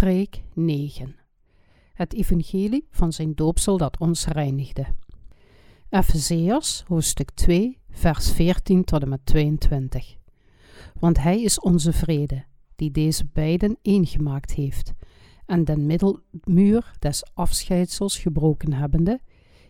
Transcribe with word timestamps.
Preek 0.00 0.42
9. 0.54 1.16
Het 1.92 2.14
evangelie 2.14 2.86
van 2.90 3.12
zijn 3.12 3.34
doopsel 3.34 3.76
dat 3.76 3.98
ons 3.98 4.26
reinigde. 4.26 4.86
Efezeërs 5.88 6.84
hoofdstuk 6.86 7.30
2 7.30 7.78
vers 7.90 8.32
14 8.32 8.84
tot 8.84 9.02
en 9.02 9.08
met 9.08 9.26
22. 9.26 10.16
Want 10.98 11.18
hij 11.18 11.42
is 11.42 11.60
onze 11.60 11.92
vrede, 11.92 12.44
die 12.76 12.90
deze 12.90 13.24
beiden 13.32 13.76
eengemaakt 13.82 14.52
heeft, 14.52 14.92
en 15.46 15.64
den 15.64 15.86
middelmuur 15.86 16.92
des 16.98 17.24
afscheidsels 17.34 18.18
gebroken 18.18 18.72
hebbende, 18.72 19.20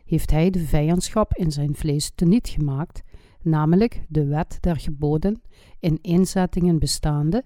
heeft 0.05 0.31
hij 0.31 0.51
de 0.51 0.67
vijandschap 0.67 1.35
in 1.35 1.53
zijn 1.53 1.75
vlees 1.75 2.13
teniet 2.15 2.49
gemaakt, 2.49 3.03
namelijk 3.43 4.05
de 4.09 4.25
wet 4.25 4.59
der 4.61 4.77
geboden 4.77 5.43
in 5.79 5.99
inzettingen 6.03 6.79
bestaande, 6.79 7.45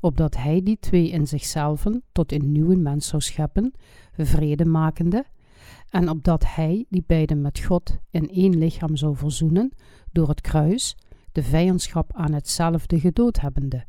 opdat 0.00 0.36
hij 0.36 0.62
die 0.62 0.78
twee 0.78 1.10
in 1.10 1.26
zichzelf 1.26 1.84
tot 2.12 2.32
een 2.32 2.52
nieuwe 2.52 2.76
mens 2.76 3.08
zou 3.08 3.22
scheppen, 3.22 3.72
vrede 4.16 4.64
makende, 4.64 5.24
en 5.88 6.08
opdat 6.08 6.54
hij 6.54 6.84
die 6.88 7.04
beiden 7.06 7.40
met 7.40 7.60
God 7.60 7.98
in 8.10 8.28
één 8.28 8.58
lichaam 8.58 8.96
zou 8.96 9.16
verzoenen, 9.16 9.72
door 10.12 10.28
het 10.28 10.40
kruis, 10.40 10.96
de 11.32 11.42
vijandschap 11.42 12.12
aan 12.12 12.32
hetzelfde 12.32 13.00
gedood 13.00 13.40
hebbende. 13.40 13.84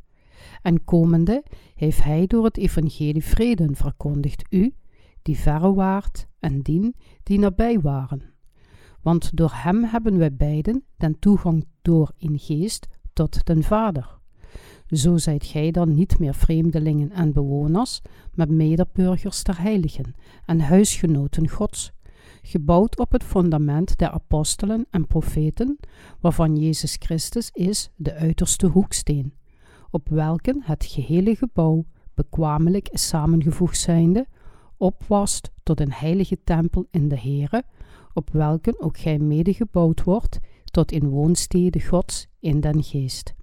En 0.61 0.83
komende 0.83 1.43
heeft 1.75 2.03
hij 2.03 2.27
door 2.27 2.43
het 2.43 2.57
evangelie 2.57 3.23
vrede 3.23 3.69
verkondigd 3.71 4.43
u, 4.49 4.73
die 5.21 5.37
verre 5.37 5.73
waart, 5.73 6.27
en 6.39 6.61
dien, 6.61 6.95
die 7.23 7.39
nabij 7.39 7.79
waren. 7.79 8.21
Want 9.01 9.37
door 9.37 9.51
hem 9.53 9.83
hebben 9.83 10.17
wij 10.17 10.35
beiden 10.35 10.83
den 10.97 11.19
toegang 11.19 11.65
door 11.81 12.11
in 12.17 12.39
geest 12.39 12.87
tot 13.13 13.45
den 13.45 13.63
Vader. 13.63 14.20
Zo 14.91 15.17
zijt 15.17 15.45
gij 15.45 15.71
dan 15.71 15.93
niet 15.93 16.19
meer 16.19 16.35
vreemdelingen 16.35 17.11
en 17.11 17.33
bewoners, 17.33 18.01
maar 18.33 18.53
medeburgers 18.53 19.43
der 19.43 19.61
heiligen 19.61 20.15
en 20.45 20.59
huisgenoten 20.59 21.49
Gods, 21.49 21.91
gebouwd 22.41 22.99
op 22.99 23.11
het 23.11 23.23
fundament 23.23 23.97
der 23.97 24.09
apostelen 24.09 24.85
en 24.89 25.07
profeten, 25.07 25.77
waarvan 26.19 26.55
Jezus 26.55 26.95
Christus 26.99 27.49
is 27.53 27.91
de 27.95 28.13
uiterste 28.13 28.67
hoeksteen, 28.67 29.33
op 29.89 30.09
welken 30.09 30.61
het 30.63 30.85
gehele 30.85 31.35
gebouw 31.35 31.85
bekwamelijk 32.13 32.89
samengevoegd 32.91 33.77
zijnde, 33.79 34.27
opwast 34.77 35.51
tot 35.63 35.79
een 35.79 35.93
heilige 35.93 36.37
tempel 36.43 36.87
in 36.91 37.07
de 37.07 37.19
Heere, 37.19 37.63
op 38.13 38.29
welken 38.29 38.81
ook 38.81 38.97
gij 38.97 39.19
mede 39.19 39.53
gebouwd 39.53 40.03
wordt 40.03 40.39
tot 40.65 40.91
in 40.91 41.09
woonstede 41.09 41.81
Gods 41.81 42.27
in 42.39 42.59
den 42.59 42.83
geest. 42.83 43.33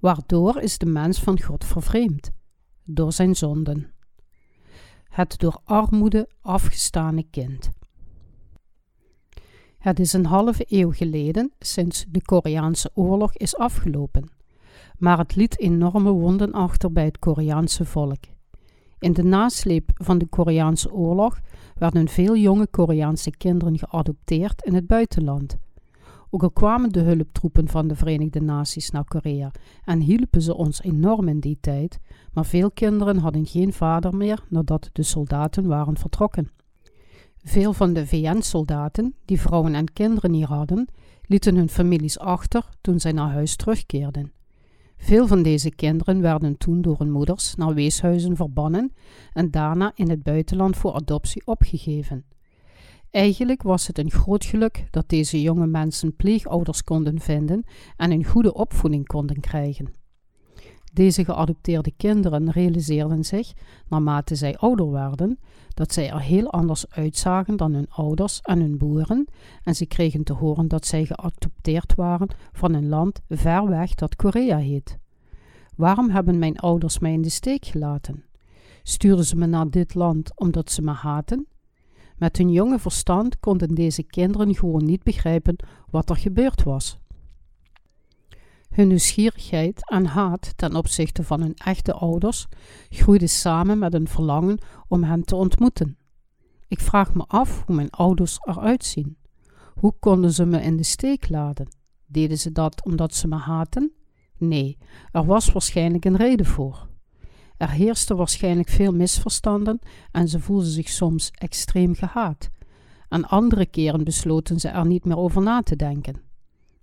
Waardoor 0.00 0.60
is 0.60 0.78
de 0.78 0.86
mens 0.86 1.20
van 1.20 1.40
God 1.40 1.64
vervreemd? 1.64 2.30
Door 2.84 3.12
zijn 3.12 3.34
zonden. 3.34 3.92
Het 5.08 5.38
door 5.38 5.60
armoede 5.64 6.28
afgestane 6.40 7.26
kind. 7.30 7.70
Het 9.78 10.00
is 10.00 10.12
een 10.12 10.26
halve 10.26 10.64
eeuw 10.68 10.92
geleden 10.92 11.52
sinds 11.58 12.04
de 12.08 12.22
Koreaanse 12.22 12.90
oorlog 12.94 13.36
is 13.36 13.56
afgelopen, 13.56 14.30
maar 14.98 15.18
het 15.18 15.36
liet 15.36 15.58
enorme 15.58 16.10
wonden 16.10 16.52
achter 16.52 16.92
bij 16.92 17.04
het 17.04 17.18
Koreaanse 17.18 17.84
volk. 17.84 18.24
In 18.98 19.12
de 19.12 19.22
nasleep 19.22 19.90
van 19.94 20.18
de 20.18 20.26
Koreaanse 20.26 20.92
oorlog 20.92 21.40
werden 21.74 22.08
veel 22.08 22.36
jonge 22.36 22.66
Koreaanse 22.66 23.30
kinderen 23.30 23.78
geadopteerd 23.78 24.62
in 24.62 24.74
het 24.74 24.86
buitenland 24.86 25.58
ook 26.30 26.42
al 26.42 26.50
kwamen 26.50 26.90
de 26.90 27.00
hulptroepen 27.00 27.68
van 27.68 27.88
de 27.88 27.94
Verenigde 27.96 28.40
Naties 28.40 28.90
naar 28.90 29.04
Korea 29.04 29.50
en 29.84 30.00
hielpen 30.00 30.42
ze 30.42 30.54
ons 30.54 30.82
enorm 30.82 31.28
in 31.28 31.40
die 31.40 31.58
tijd, 31.60 31.98
maar 32.32 32.46
veel 32.46 32.70
kinderen 32.70 33.18
hadden 33.18 33.46
geen 33.46 33.72
vader 33.72 34.16
meer 34.16 34.44
nadat 34.48 34.90
de 34.92 35.02
soldaten 35.02 35.66
waren 35.66 35.96
vertrokken. 35.96 36.50
Veel 37.44 37.72
van 37.72 37.92
de 37.92 38.06
VN-soldaten, 38.06 39.14
die 39.24 39.40
vrouwen 39.40 39.74
en 39.74 39.92
kinderen 39.92 40.32
hier 40.32 40.46
hadden, 40.46 40.88
lieten 41.22 41.56
hun 41.56 41.68
families 41.68 42.18
achter 42.18 42.68
toen 42.80 43.00
zij 43.00 43.12
naar 43.12 43.30
huis 43.30 43.56
terugkeerden. 43.56 44.32
Veel 44.96 45.26
van 45.26 45.42
deze 45.42 45.70
kinderen 45.70 46.20
werden 46.20 46.58
toen 46.58 46.82
door 46.82 46.98
hun 46.98 47.10
moeders 47.10 47.54
naar 47.54 47.74
weeshuizen 47.74 48.36
verbannen 48.36 48.92
en 49.32 49.50
daarna 49.50 49.92
in 49.94 50.10
het 50.10 50.22
buitenland 50.22 50.76
voor 50.76 50.92
adoptie 50.92 51.46
opgegeven. 51.46 52.24
Eigenlijk 53.10 53.62
was 53.62 53.86
het 53.86 53.98
een 53.98 54.10
groot 54.10 54.44
geluk 54.44 54.86
dat 54.90 55.08
deze 55.08 55.42
jonge 55.42 55.66
mensen 55.66 56.16
pleegouders 56.16 56.84
konden 56.84 57.20
vinden 57.20 57.64
en 57.96 58.10
een 58.10 58.24
goede 58.24 58.54
opvoeding 58.54 59.06
konden 59.06 59.40
krijgen. 59.40 59.98
Deze 60.92 61.24
geadopteerde 61.24 61.92
kinderen 61.96 62.50
realiseerden 62.50 63.24
zich, 63.24 63.52
naarmate 63.88 64.34
zij 64.34 64.56
ouder 64.56 64.90
werden, 64.90 65.38
dat 65.74 65.92
zij 65.92 66.10
er 66.10 66.20
heel 66.20 66.50
anders 66.50 66.90
uitzagen 66.90 67.56
dan 67.56 67.74
hun 67.74 67.90
ouders 67.90 68.40
en 68.40 68.60
hun 68.60 68.78
boeren, 68.78 69.28
en 69.62 69.74
ze 69.74 69.86
kregen 69.86 70.24
te 70.24 70.32
horen 70.32 70.68
dat 70.68 70.86
zij 70.86 71.04
geadopteerd 71.04 71.94
waren 71.94 72.28
van 72.52 72.74
een 72.74 72.88
land 72.88 73.20
ver 73.28 73.68
weg 73.68 73.94
dat 73.94 74.16
Korea 74.16 74.56
heet. 74.56 74.98
Waarom 75.76 76.10
hebben 76.10 76.38
mijn 76.38 76.58
ouders 76.58 76.98
mij 76.98 77.12
in 77.12 77.22
de 77.22 77.28
steek 77.30 77.64
gelaten? 77.64 78.24
Stuurden 78.82 79.24
ze 79.24 79.36
me 79.36 79.46
naar 79.46 79.70
dit 79.70 79.94
land 79.94 80.38
omdat 80.38 80.70
ze 80.70 80.82
me 80.82 80.92
haten? 80.92 81.46
Met 82.20 82.36
hun 82.36 82.50
jonge 82.50 82.78
verstand 82.78 83.40
konden 83.40 83.74
deze 83.74 84.02
kinderen 84.02 84.54
gewoon 84.54 84.84
niet 84.84 85.02
begrijpen 85.02 85.56
wat 85.90 86.10
er 86.10 86.16
gebeurd 86.16 86.62
was. 86.62 86.98
Hun 88.70 88.88
nieuwsgierigheid 88.88 89.90
en 89.90 90.06
haat 90.06 90.52
ten 90.56 90.74
opzichte 90.74 91.24
van 91.24 91.40
hun 91.40 91.54
echte 91.54 91.92
ouders 91.92 92.46
groeide 92.88 93.26
samen 93.26 93.78
met 93.78 93.94
een 93.94 94.08
verlangen 94.08 94.58
om 94.88 95.02
hen 95.02 95.24
te 95.24 95.36
ontmoeten. 95.36 95.96
Ik 96.68 96.80
vraag 96.80 97.14
me 97.14 97.24
af 97.26 97.64
hoe 97.66 97.74
mijn 97.74 97.90
ouders 97.90 98.38
eruit 98.40 98.84
zien. 98.84 99.16
Hoe 99.74 99.94
konden 100.00 100.32
ze 100.32 100.44
me 100.44 100.62
in 100.62 100.76
de 100.76 100.84
steek 100.84 101.28
laten? 101.28 101.68
Deden 102.06 102.38
ze 102.38 102.52
dat 102.52 102.84
omdat 102.84 103.14
ze 103.14 103.28
me 103.28 103.36
haten? 103.36 103.92
Nee, 104.36 104.78
er 105.12 105.24
was 105.24 105.52
waarschijnlijk 105.52 106.04
een 106.04 106.16
reden 106.16 106.46
voor. 106.46 106.89
Er 107.60 107.70
heersten 107.70 108.16
waarschijnlijk 108.16 108.68
veel 108.68 108.92
misverstanden 108.92 109.78
en 110.12 110.28
ze 110.28 110.40
voelden 110.40 110.70
zich 110.70 110.88
soms 110.88 111.30
extreem 111.30 111.94
gehaat. 111.94 112.50
Aan 113.08 113.28
andere 113.28 113.66
keren 113.66 114.04
besloten 114.04 114.60
ze 114.60 114.68
er 114.68 114.86
niet 114.86 115.04
meer 115.04 115.16
over 115.16 115.42
na 115.42 115.62
te 115.62 115.76
denken. 115.76 116.20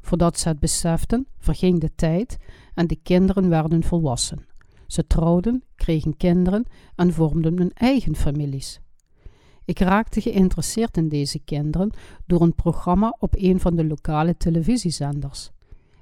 Voordat 0.01 0.39
ze 0.39 0.47
het 0.47 0.59
beseften, 0.59 1.27
verging 1.37 1.79
de 1.79 1.95
tijd 1.95 2.37
en 2.73 2.87
de 2.87 2.95
kinderen 2.95 3.49
werden 3.49 3.83
volwassen. 3.83 4.45
Ze 4.87 5.07
trouwden, 5.07 5.63
kregen 5.75 6.17
kinderen 6.17 6.65
en 6.95 7.13
vormden 7.13 7.57
hun 7.57 7.73
eigen 7.73 8.15
families. 8.15 8.79
Ik 9.65 9.79
raakte 9.79 10.21
geïnteresseerd 10.21 10.97
in 10.97 11.09
deze 11.09 11.39
kinderen 11.39 11.91
door 12.25 12.41
een 12.41 12.55
programma 12.55 13.15
op 13.19 13.35
een 13.37 13.59
van 13.59 13.75
de 13.75 13.85
lokale 13.85 14.37
televisiezenders. 14.37 15.51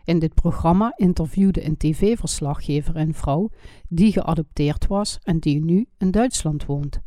In 0.05 0.19
dit 0.19 0.33
programma 0.33 0.93
interviewde 0.95 1.65
een 1.65 1.77
tv-verslaggever 1.77 2.95
een 2.95 3.13
vrouw 3.13 3.49
die 3.87 4.11
geadopteerd 4.11 4.87
was 4.87 5.19
en 5.23 5.39
die 5.39 5.63
nu 5.63 5.87
in 5.97 6.11
Duitsland 6.11 6.65
woont. 6.65 6.99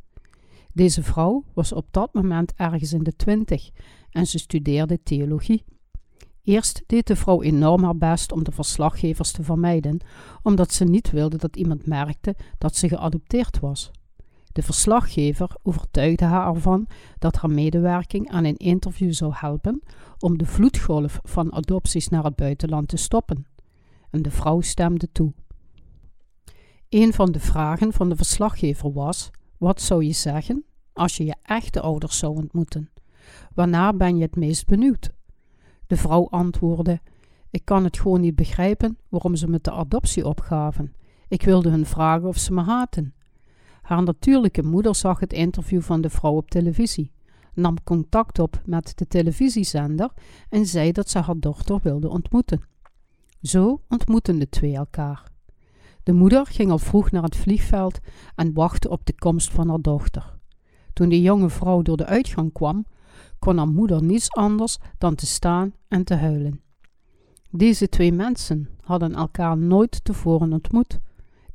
Deze 0.72 1.02
vrouw 1.02 1.44
was 1.54 1.72
op 1.72 1.86
dat 1.90 2.14
moment 2.14 2.52
ergens 2.56 2.92
in 2.92 3.02
de 3.02 3.16
twintig 3.16 3.70
en 4.10 4.26
ze 4.26 4.38
studeerde 4.38 5.02
theologie. 5.02 5.64
Eerst 6.42 6.82
deed 6.86 7.06
de 7.06 7.16
vrouw 7.16 7.42
enorm 7.42 7.84
haar 7.84 7.96
best 7.96 8.32
om 8.32 8.44
de 8.44 8.52
verslaggevers 8.52 9.32
te 9.32 9.42
vermijden, 9.42 10.00
omdat 10.42 10.72
ze 10.72 10.84
niet 10.84 11.10
wilde 11.10 11.36
dat 11.36 11.56
iemand 11.56 11.86
merkte 11.86 12.36
dat 12.58 12.76
ze 12.76 12.88
geadopteerd 12.88 13.60
was. 13.60 13.90
De 14.52 14.62
verslaggever 14.62 15.50
overtuigde 15.62 16.24
haar 16.24 16.54
ervan 16.54 16.86
dat 17.18 17.36
haar 17.36 17.50
medewerking 17.50 18.30
aan 18.30 18.44
een 18.44 18.56
interview 18.56 19.12
zou 19.12 19.32
helpen 19.34 19.82
om 20.18 20.38
de 20.38 20.46
vloedgolf 20.46 21.20
van 21.22 21.52
adopties 21.52 22.08
naar 22.08 22.24
het 22.24 22.36
buitenland 22.36 22.88
te 22.88 22.96
stoppen. 22.96 23.46
En 24.10 24.22
de 24.22 24.30
vrouw 24.30 24.60
stemde 24.60 25.12
toe. 25.12 25.32
Een 26.88 27.12
van 27.12 27.32
de 27.32 27.40
vragen 27.40 27.92
van 27.92 28.08
de 28.08 28.16
verslaggever 28.16 28.92
was: 28.92 29.30
Wat 29.56 29.80
zou 29.80 30.04
je 30.04 30.12
zeggen 30.12 30.64
als 30.92 31.16
je 31.16 31.24
je 31.24 31.36
echte 31.42 31.80
ouders 31.80 32.18
zou 32.18 32.36
ontmoeten? 32.36 32.90
Waarnaar 33.54 33.96
ben 33.96 34.16
je 34.16 34.22
het 34.22 34.36
meest 34.36 34.66
benieuwd? 34.66 35.10
De 35.86 35.96
vrouw 35.96 36.28
antwoordde: 36.28 37.00
Ik 37.50 37.64
kan 37.64 37.84
het 37.84 37.98
gewoon 37.98 38.20
niet 38.20 38.34
begrijpen 38.34 38.98
waarom 39.08 39.36
ze 39.36 39.48
me 39.48 39.58
de 39.62 39.70
adoptie 39.70 40.26
opgaven. 40.26 40.92
Ik 41.28 41.42
wilde 41.42 41.70
hun 41.70 41.86
vragen 41.86 42.28
of 42.28 42.38
ze 42.38 42.52
me 42.52 42.62
haten. 42.62 43.14
Haar 43.88 44.02
natuurlijke 44.02 44.62
moeder 44.62 44.94
zag 44.94 45.20
het 45.20 45.32
interview 45.32 45.80
van 45.80 46.00
de 46.00 46.10
vrouw 46.10 46.32
op 46.32 46.50
televisie, 46.50 47.12
nam 47.54 47.82
contact 47.84 48.38
op 48.38 48.62
met 48.64 48.92
de 48.98 49.06
televisiezender 49.06 50.10
en 50.48 50.66
zei 50.66 50.92
dat 50.92 51.10
ze 51.10 51.18
haar 51.18 51.38
dochter 51.38 51.80
wilde 51.82 52.08
ontmoeten. 52.08 52.60
Zo 53.42 53.80
ontmoetten 53.88 54.38
de 54.38 54.48
twee 54.48 54.74
elkaar. 54.74 55.30
De 56.02 56.12
moeder 56.12 56.46
ging 56.46 56.70
al 56.70 56.78
vroeg 56.78 57.10
naar 57.10 57.22
het 57.22 57.36
vliegveld 57.36 57.98
en 58.34 58.52
wachtte 58.52 58.88
op 58.88 59.06
de 59.06 59.14
komst 59.14 59.52
van 59.52 59.68
haar 59.68 59.80
dochter. 59.80 60.38
Toen 60.92 61.08
de 61.08 61.22
jonge 61.22 61.50
vrouw 61.50 61.82
door 61.82 61.96
de 61.96 62.06
uitgang 62.06 62.52
kwam, 62.52 62.86
kon 63.38 63.56
haar 63.56 63.68
moeder 63.68 64.02
niets 64.02 64.30
anders 64.30 64.78
dan 64.98 65.14
te 65.14 65.26
staan 65.26 65.74
en 65.88 66.04
te 66.04 66.14
huilen. 66.14 66.60
Deze 67.50 67.88
twee 67.88 68.12
mensen 68.12 68.68
hadden 68.80 69.14
elkaar 69.14 69.58
nooit 69.58 70.04
tevoren 70.04 70.52
ontmoet 70.52 70.98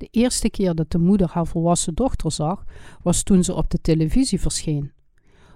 De 0.04 0.10
eerste 0.12 0.50
keer 0.50 0.76
dat 0.76 0.92
de 0.92 0.98
moeder 0.98 1.30
haar 1.32 1.48
volwassen 1.48 1.94
dochter 1.94 2.32
zag, 2.32 2.64
was 3.02 3.24
toen 3.24 3.44
ze 3.44 3.54
op 3.54 3.70
de 3.70 3.82
televisie 3.82 4.40
verscheen. 4.40 4.92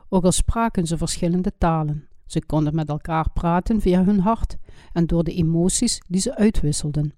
Ook 0.09 0.23
al 0.23 0.31
spraken 0.31 0.87
ze 0.87 0.97
verschillende 0.97 1.53
talen. 1.57 2.07
Ze 2.25 2.45
konden 2.45 2.75
met 2.75 2.89
elkaar 2.89 3.31
praten 3.33 3.81
via 3.81 4.03
hun 4.03 4.19
hart 4.19 4.57
en 4.93 5.05
door 5.05 5.23
de 5.23 5.33
emoties 5.33 6.01
die 6.07 6.21
ze 6.21 6.35
uitwisselden. 6.35 7.13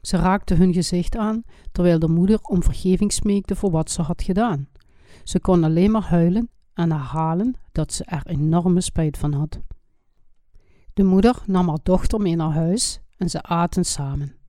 Ze 0.00 0.16
raakte 0.16 0.54
hun 0.54 0.72
gezicht 0.72 1.16
aan, 1.16 1.42
terwijl 1.72 1.98
de 1.98 2.08
moeder 2.08 2.38
om 2.42 2.62
vergeving 2.62 3.12
smeekte 3.12 3.56
voor 3.56 3.70
wat 3.70 3.90
ze 3.90 4.02
had 4.02 4.22
gedaan. 4.22 4.68
Ze 5.24 5.40
kon 5.40 5.64
alleen 5.64 5.90
maar 5.90 6.08
huilen 6.08 6.50
en 6.74 6.90
herhalen 6.90 7.54
dat 7.72 7.92
ze 7.92 8.04
er 8.04 8.26
enorme 8.26 8.80
spijt 8.80 9.18
van 9.18 9.32
had. 9.32 9.60
De 10.92 11.04
moeder 11.04 11.42
nam 11.46 11.68
haar 11.68 11.80
dochter 11.82 12.20
mee 12.20 12.36
naar 12.36 12.52
huis 12.52 13.00
en 13.16 13.30
ze 13.30 13.42
aten 13.42 13.84
samen. 13.84 14.43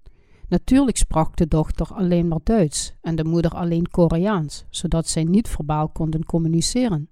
Natuurlijk 0.47 0.97
sprak 0.97 1.35
de 1.35 1.47
dochter 1.47 1.87
alleen 1.93 2.27
maar 2.27 2.39
Duits 2.43 2.93
en 3.01 3.15
de 3.15 3.23
moeder 3.23 3.51
alleen 3.51 3.89
Koreaans, 3.89 4.65
zodat 4.69 5.07
zij 5.07 5.23
niet 5.23 5.47
verbaal 5.47 5.89
konden 5.89 6.25
communiceren. 6.25 7.09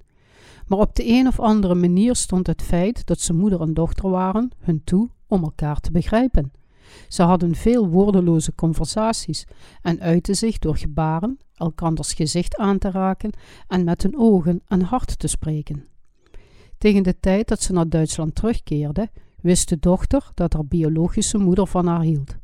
Maar 0.68 0.80
op 0.80 0.96
de 0.96 1.08
een 1.08 1.28
of 1.28 1.40
andere 1.40 1.76
manier 1.76 2.16
stond 2.16 2.48
het 2.48 2.62
feit 2.62 3.06
dat 3.06 3.20
ze 3.20 3.34
moeder 3.34 3.62
en 3.62 3.74
dochter 3.74 4.10
waren 4.10 4.52
hun 4.60 4.82
toe 4.84 5.10
om 5.28 5.44
elkaar 5.44 5.80
te 5.80 5.92
begrijpen. 5.92 6.52
Ze 7.08 7.24
hadden 7.24 7.56
veel 7.56 7.88
woordeloze 7.88 8.56
conversaties 8.56 9.46
en 9.82 10.00
uitten 10.00 10.36
zich 10.36 10.60
door 10.60 10.78
gebaren, 10.78 11.38
elkanders 11.56 12.14
gezicht 12.14 12.58
aan 12.58 12.78
te 12.78 12.92
raken 12.92 13.32
en 13.68 13.84
met 13.84 14.04
hun 14.04 14.18
ogen 14.18 14.62
en 14.68 14.82
hart 14.82 15.20
te 15.20 15.28
spreken. 15.28 15.86
Tegen 16.78 17.04
de 17.04 17.20
tijd 17.20 17.48
dat 17.48 17.62
ze 17.62 17.74
naar 17.74 17.90
Duitsland 17.90 18.36
terugkeerde, 18.36 19.10
wist 19.42 19.70
de 19.70 19.80
dochter 19.80 20.32
dat 20.34 20.54
haar 20.54 20.66
biologische 20.66 21.38
moeder 21.38 21.68
van 21.68 21.88
haar 21.88 22.02
hield. 22.02 22.36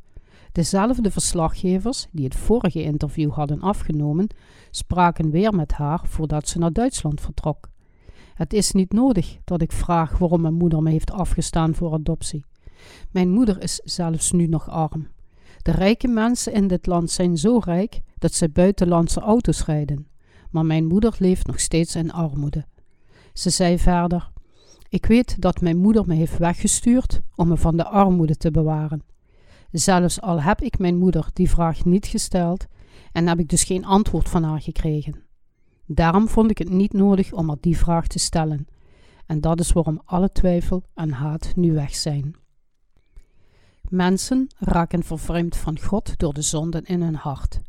Dezelfde 0.59 1.11
verslaggevers 1.11 2.07
die 2.11 2.23
het 2.23 2.35
vorige 2.35 2.83
interview 2.83 3.31
hadden 3.31 3.61
afgenomen, 3.61 4.27
spraken 4.71 5.31
weer 5.31 5.55
met 5.55 5.71
haar 5.71 6.01
voordat 6.03 6.47
ze 6.47 6.59
naar 6.59 6.73
Duitsland 6.73 7.21
vertrok. 7.21 7.69
Het 8.33 8.53
is 8.53 8.71
niet 8.71 8.93
nodig 8.93 9.37
dat 9.43 9.61
ik 9.61 9.71
vraag 9.71 10.17
waarom 10.17 10.41
mijn 10.41 10.53
moeder 10.53 10.81
me 10.81 10.89
heeft 10.89 11.11
afgestaan 11.11 11.75
voor 11.75 11.93
adoptie. 11.93 12.45
Mijn 13.11 13.29
moeder 13.29 13.63
is 13.63 13.81
zelfs 13.83 14.31
nu 14.31 14.47
nog 14.47 14.69
arm. 14.69 15.07
De 15.61 15.71
rijke 15.71 16.07
mensen 16.07 16.53
in 16.53 16.67
dit 16.67 16.85
land 16.85 17.11
zijn 17.11 17.37
zo 17.37 17.59
rijk 17.63 18.01
dat 18.17 18.33
ze 18.33 18.49
buitenlandse 18.49 19.19
auto's 19.19 19.65
rijden. 19.65 20.07
Maar 20.51 20.65
mijn 20.65 20.85
moeder 20.85 21.15
leeft 21.19 21.47
nog 21.47 21.59
steeds 21.59 21.95
in 21.95 22.11
armoede. 22.11 22.65
Ze 23.33 23.49
zei 23.49 23.79
verder: 23.79 24.31
Ik 24.89 25.05
weet 25.05 25.41
dat 25.41 25.61
mijn 25.61 25.77
moeder 25.77 26.07
me 26.07 26.13
heeft 26.13 26.37
weggestuurd 26.37 27.21
om 27.35 27.47
me 27.47 27.57
van 27.57 27.77
de 27.77 27.85
armoede 27.85 28.35
te 28.35 28.51
bewaren. 28.51 29.03
Zelfs 29.71 30.21
al 30.21 30.41
heb 30.41 30.61
ik 30.61 30.79
mijn 30.79 30.97
moeder 30.97 31.29
die 31.33 31.49
vraag 31.49 31.85
niet 31.85 32.05
gesteld 32.05 32.65
en 33.11 33.27
heb 33.27 33.39
ik 33.39 33.49
dus 33.49 33.63
geen 33.63 33.85
antwoord 33.85 34.29
van 34.29 34.43
haar 34.43 34.61
gekregen. 34.61 35.23
Daarom 35.85 36.27
vond 36.27 36.51
ik 36.51 36.57
het 36.57 36.69
niet 36.69 36.93
nodig 36.93 37.31
om 37.31 37.47
haar 37.47 37.57
die 37.59 37.77
vraag 37.77 38.07
te 38.07 38.19
stellen. 38.19 38.67
En 39.25 39.41
dat 39.41 39.59
is 39.59 39.71
waarom 39.71 40.01
alle 40.05 40.31
twijfel 40.31 40.83
en 40.93 41.11
haat 41.11 41.53
nu 41.55 41.73
weg 41.73 41.95
zijn. 41.95 42.35
Mensen 43.89 44.47
raken 44.57 45.03
vervreemd 45.03 45.57
van 45.57 45.79
God 45.79 46.17
door 46.17 46.33
de 46.33 46.41
zonden 46.41 46.83
in 46.83 47.01
hun 47.01 47.15
hart. 47.15 47.61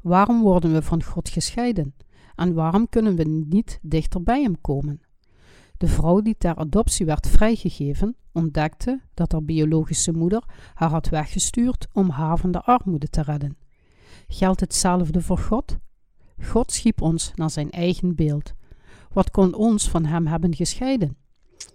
Waarom 0.00 0.42
worden 0.42 0.72
we 0.72 0.82
van 0.82 1.02
God 1.02 1.28
gescheiden? 1.28 1.94
En 2.34 2.54
waarom 2.54 2.88
kunnen 2.88 3.16
we 3.16 3.24
niet 3.24 3.78
dichter 3.82 4.22
bij 4.22 4.42
Hem 4.42 4.60
komen? 4.60 5.00
De 5.84 5.90
vrouw 5.90 6.20
die 6.20 6.36
ter 6.38 6.54
adoptie 6.56 7.06
werd 7.06 7.26
vrijgegeven, 7.26 8.16
ontdekte 8.32 9.00
dat 9.14 9.32
haar 9.32 9.42
biologische 9.42 10.12
moeder 10.12 10.44
haar 10.74 10.90
had 10.90 11.08
weggestuurd 11.08 11.88
om 11.92 12.10
haar 12.10 12.38
van 12.38 12.50
de 12.50 12.62
armoede 12.62 13.08
te 13.08 13.22
redden. 13.22 13.56
Geldt 14.28 14.60
hetzelfde 14.60 15.20
voor 15.20 15.38
God? 15.38 15.78
God 16.42 16.72
schiep 16.72 17.00
ons 17.00 17.32
naar 17.34 17.50
zijn 17.50 17.70
eigen 17.70 18.14
beeld. 18.14 18.52
Wat 19.12 19.30
kon 19.30 19.54
ons 19.54 19.88
van 19.90 20.04
Hem 20.04 20.26
hebben 20.26 20.54
gescheiden? 20.54 21.16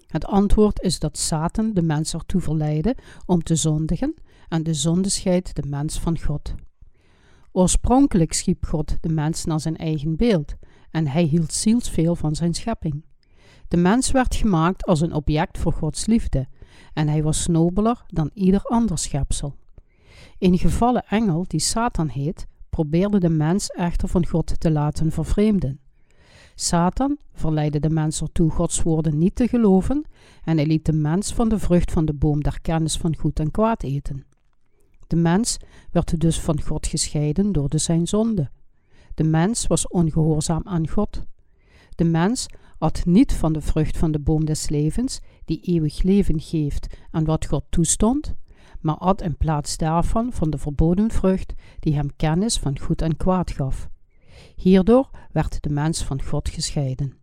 Het 0.08 0.26
antwoord 0.26 0.82
is 0.82 1.00
dat 1.00 1.18
Satan 1.18 1.74
de 1.74 1.82
mens 1.82 2.14
ertoe 2.14 2.42
verleidde 2.42 2.96
om 3.26 3.44
te 3.44 3.56
zondigen 3.56 4.14
en 4.48 4.64
de 4.64 4.74
zonde 4.74 5.10
scheidt 5.10 5.56
de 5.56 5.68
mens 5.68 6.00
van 6.00 6.20
God. 6.20 6.54
Oorspronkelijk 7.52 8.34
schiep 8.34 8.66
God 8.66 8.98
de 9.02 9.10
mens 9.10 9.46
naar 9.46 9.60
zijn 9.60 9.78
eigen 9.78 10.16
beeld 10.16 10.56
en 10.92 11.08
hij 11.08 11.24
hield 11.24 11.54
zielsveel 11.54 12.16
van 12.16 12.36
zijn 12.36 12.54
schepping. 12.54 13.08
De 13.70 13.78
mens 13.78 14.12
werd 14.12 14.36
gemaakt 14.36 14.86
als 14.86 15.02
een 15.02 15.14
object 15.14 15.58
voor 15.58 15.74
Gods 15.74 16.06
liefde 16.06 16.48
en 16.94 17.08
hij 17.08 17.24
was 17.24 17.48
nobeler 17.48 18.04
dan 18.08 18.30
ieder 18.34 18.62
ander 18.62 18.98
schepsel. 18.98 19.56
Een 20.40 20.58
gevallen 20.58 21.06
engel, 21.08 21.46
die 21.48 21.60
Satan 21.60 22.08
heet, 22.08 22.48
probeerde 22.70 23.20
de 23.20 23.30
mens 23.30 23.68
echter 23.68 24.08
van 24.08 24.28
God 24.28 24.60
te 24.60 24.72
laten 24.72 25.12
vervreemden. 25.12 25.80
Satan 26.56 27.18
verleidde 27.34 27.80
de 27.80 27.90
mens 27.90 28.22
ertoe 28.22 28.52
Gods 28.52 28.82
woorden 28.82 29.18
niet 29.18 29.36
te 29.36 29.48
geloven 29.48 30.06
en 30.44 30.58
hij 30.58 30.66
liet 30.66 30.86
de 30.86 30.94
mens 30.94 31.34
van 31.34 31.50
de 31.50 31.60
vrucht 31.60 31.92
van 31.92 32.06
de 32.06 32.14
boom 32.14 32.44
der 32.44 32.62
kennis 32.62 32.98
van 32.98 33.16
goed 33.18 33.40
en 33.40 33.52
kwaad 33.52 33.84
eten. 33.84 34.26
De 35.08 35.16
mens 35.16 35.58
werd 35.92 36.20
dus 36.20 36.40
van 36.40 36.62
God 36.62 36.88
gescheiden 36.88 37.52
door 37.52 37.70
de 37.70 37.78
zijn 37.78 38.08
zonde. 38.08 38.50
De 39.16 39.24
mens 39.24 39.68
was 39.68 39.88
ongehoorzaam 39.88 40.62
aan 40.64 40.88
God. 40.88 41.24
De 41.96 42.04
mens 42.04 42.48
at 42.80 43.06
niet 43.06 43.34
van 43.34 43.54
de 43.54 43.62
vrucht 43.62 43.98
van 43.98 44.12
de 44.12 44.20
boom 44.20 44.46
des 44.46 44.70
levens, 44.70 45.20
die 45.46 45.62
eeuwig 45.62 46.02
leven 46.04 46.40
geeft 46.40 46.98
en 47.12 47.26
wat 47.26 47.46
God 47.46 47.64
toestond, 47.70 48.36
maar 48.80 48.98
at 48.98 49.22
in 49.22 49.38
plaats 49.38 49.78
daarvan 49.78 50.34
van 50.34 50.50
de 50.50 50.58
verboden 50.58 51.12
vrucht, 51.12 51.54
die 51.80 51.96
hem 51.96 52.16
kennis 52.16 52.58
van 52.58 52.80
goed 52.80 53.02
en 53.02 53.18
kwaad 53.18 53.52
gaf. 53.52 53.90
Hierdoor 54.56 55.10
werd 55.32 55.62
de 55.64 55.70
mens 55.70 56.04
van 56.04 56.22
God 56.24 56.50
gescheiden. 56.50 57.18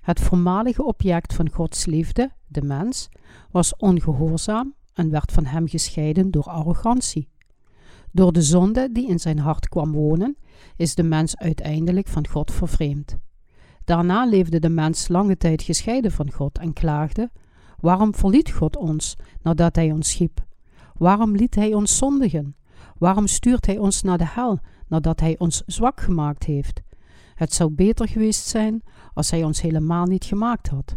Het 0.00 0.20
voormalige 0.20 0.84
object 0.84 1.34
van 1.34 1.50
Gods 1.50 1.86
liefde, 1.86 2.32
de 2.46 2.62
mens, 2.62 3.08
was 3.50 3.76
ongehoorzaam 3.76 4.74
en 4.94 5.10
werd 5.10 5.32
van 5.32 5.44
hem 5.44 5.68
gescheiden 5.68 6.30
door 6.30 6.44
arrogantie. 6.44 7.28
Door 8.12 8.32
de 8.32 8.42
zonde 8.42 8.92
die 8.92 9.08
in 9.08 9.20
zijn 9.20 9.38
hart 9.38 9.68
kwam 9.68 9.92
wonen, 9.92 10.36
is 10.76 10.94
de 10.94 11.02
mens 11.02 11.36
uiteindelijk 11.36 12.08
van 12.08 12.28
God 12.28 12.52
vervreemd. 12.52 13.18
Daarna 13.86 14.24
leefde 14.24 14.58
de 14.60 14.68
mens 14.68 15.08
lange 15.08 15.36
tijd 15.36 15.62
gescheiden 15.62 16.12
van 16.12 16.32
God 16.32 16.58
en 16.58 16.72
klaagde: 16.72 17.30
Waarom 17.80 18.14
verliet 18.14 18.50
God 18.50 18.76
ons 18.76 19.16
nadat 19.42 19.76
Hij 19.76 19.92
ons 19.92 20.10
schiep? 20.10 20.44
Waarom 20.94 21.36
liet 21.36 21.54
Hij 21.54 21.74
ons 21.74 21.96
zondigen? 21.96 22.56
Waarom 22.98 23.26
stuurt 23.26 23.66
Hij 23.66 23.78
ons 23.78 24.02
naar 24.02 24.18
de 24.18 24.26
hel 24.26 24.58
nadat 24.88 25.20
Hij 25.20 25.38
ons 25.38 25.62
zwak 25.66 26.00
gemaakt 26.00 26.44
heeft? 26.44 26.82
Het 27.34 27.52
zou 27.52 27.70
beter 27.70 28.08
geweest 28.08 28.46
zijn 28.46 28.82
als 29.14 29.30
Hij 29.30 29.44
ons 29.44 29.60
helemaal 29.60 30.06
niet 30.06 30.24
gemaakt 30.24 30.68
had. 30.68 30.94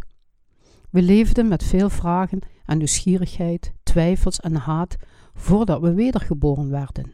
We 0.89 1.01
leefden 1.01 1.47
met 1.47 1.63
veel 1.63 1.89
vragen 1.89 2.39
en 2.65 2.77
nieuwsgierigheid, 2.77 3.73
twijfels 3.83 4.39
en 4.39 4.55
haat 4.55 4.95
voordat 5.33 5.81
we 5.81 5.93
wedergeboren 5.93 6.69
werden. 6.69 7.13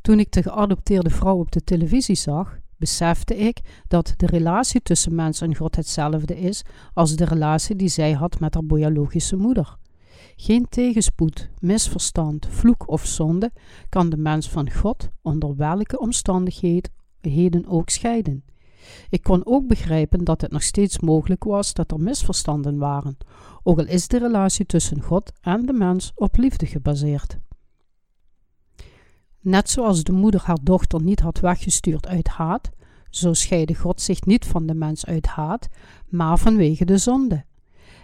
Toen 0.00 0.18
ik 0.18 0.32
de 0.32 0.42
geadopteerde 0.42 1.10
vrouw 1.10 1.38
op 1.38 1.52
de 1.52 1.64
televisie 1.64 2.16
zag, 2.16 2.60
besefte 2.82 3.36
ik 3.36 3.60
dat 3.88 4.14
de 4.16 4.26
relatie 4.26 4.82
tussen 4.82 5.14
mens 5.14 5.40
en 5.40 5.56
God 5.56 5.76
hetzelfde 5.76 6.38
is 6.38 6.62
als 6.94 7.16
de 7.16 7.24
relatie 7.24 7.76
die 7.76 7.88
zij 7.88 8.12
had 8.12 8.40
met 8.40 8.54
haar 8.54 8.64
biologische 8.64 9.36
moeder. 9.36 9.76
Geen 10.36 10.66
tegenspoed, 10.68 11.50
misverstand, 11.58 12.46
vloek 12.50 12.88
of 12.88 13.06
zonde 13.06 13.52
kan 13.88 14.08
de 14.08 14.16
mens 14.16 14.48
van 14.48 14.70
God 14.70 15.08
onder 15.20 15.56
welke 15.56 15.98
omstandigheden 15.98 17.66
ook 17.66 17.90
scheiden. 17.90 18.44
Ik 19.08 19.22
kon 19.22 19.46
ook 19.46 19.66
begrijpen 19.66 20.24
dat 20.24 20.40
het 20.40 20.50
nog 20.50 20.62
steeds 20.62 20.98
mogelijk 20.98 21.44
was 21.44 21.72
dat 21.72 21.90
er 21.90 22.00
misverstanden 22.00 22.78
waren, 22.78 23.16
ook 23.62 23.78
al 23.78 23.86
is 23.86 24.08
de 24.08 24.18
relatie 24.18 24.66
tussen 24.66 25.02
God 25.02 25.32
en 25.40 25.66
de 25.66 25.72
mens 25.72 26.12
op 26.14 26.36
liefde 26.36 26.66
gebaseerd. 26.66 27.38
Net 29.42 29.70
zoals 29.70 30.02
de 30.02 30.12
moeder 30.12 30.40
haar 30.44 30.58
dochter 30.62 31.02
niet 31.02 31.20
had 31.20 31.40
weggestuurd 31.40 32.06
uit 32.06 32.28
haat, 32.28 32.70
zo 33.10 33.32
scheidde 33.32 33.74
God 33.74 34.00
zich 34.00 34.24
niet 34.24 34.44
van 34.46 34.66
de 34.66 34.74
mens 34.74 35.06
uit 35.06 35.26
haat, 35.26 35.68
maar 36.08 36.38
vanwege 36.38 36.84
de 36.84 36.98
zonde. 36.98 37.44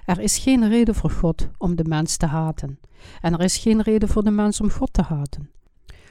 Er 0.04 0.20
is 0.20 0.38
geen 0.38 0.68
reden 0.68 0.94
voor 0.94 1.10
God 1.10 1.48
om 1.58 1.76
de 1.76 1.84
mens 1.84 2.16
te 2.16 2.26
haten, 2.26 2.78
en 3.20 3.32
er 3.32 3.40
is 3.40 3.56
geen 3.56 3.82
reden 3.82 4.08
voor 4.08 4.24
de 4.24 4.30
mens 4.30 4.60
om 4.60 4.70
God 4.70 4.92
te 4.92 5.02
haten. 5.02 5.50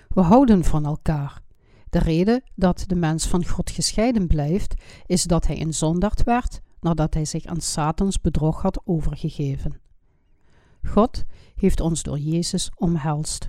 We 0.10 0.22
houden 0.22 0.63
van 0.63 0.86
elkaar. 0.86 1.41
De 1.89 2.00
reden 2.00 2.43
dat 2.55 2.84
de 2.88 2.96
mens 2.96 3.27
van 3.27 3.46
God 3.46 3.69
gescheiden 3.69 4.27
blijft, 4.27 4.74
is 5.05 5.24
dat 5.24 5.48
hij 5.48 5.62
een 5.62 5.74
zondaard 5.74 6.24
werd 6.24 6.62
nadat 6.79 7.13
hij 7.13 7.25
zich 7.25 7.46
aan 7.46 7.62
Satans 7.62 8.22
bedrog 8.22 8.62
had 8.62 8.81
overgegeven. 8.86 9.79
God 10.84 11.25
heeft 11.55 11.79
ons 11.79 12.03
door 12.03 12.19
Jezus 12.19 12.72
omhelst. 12.75 13.48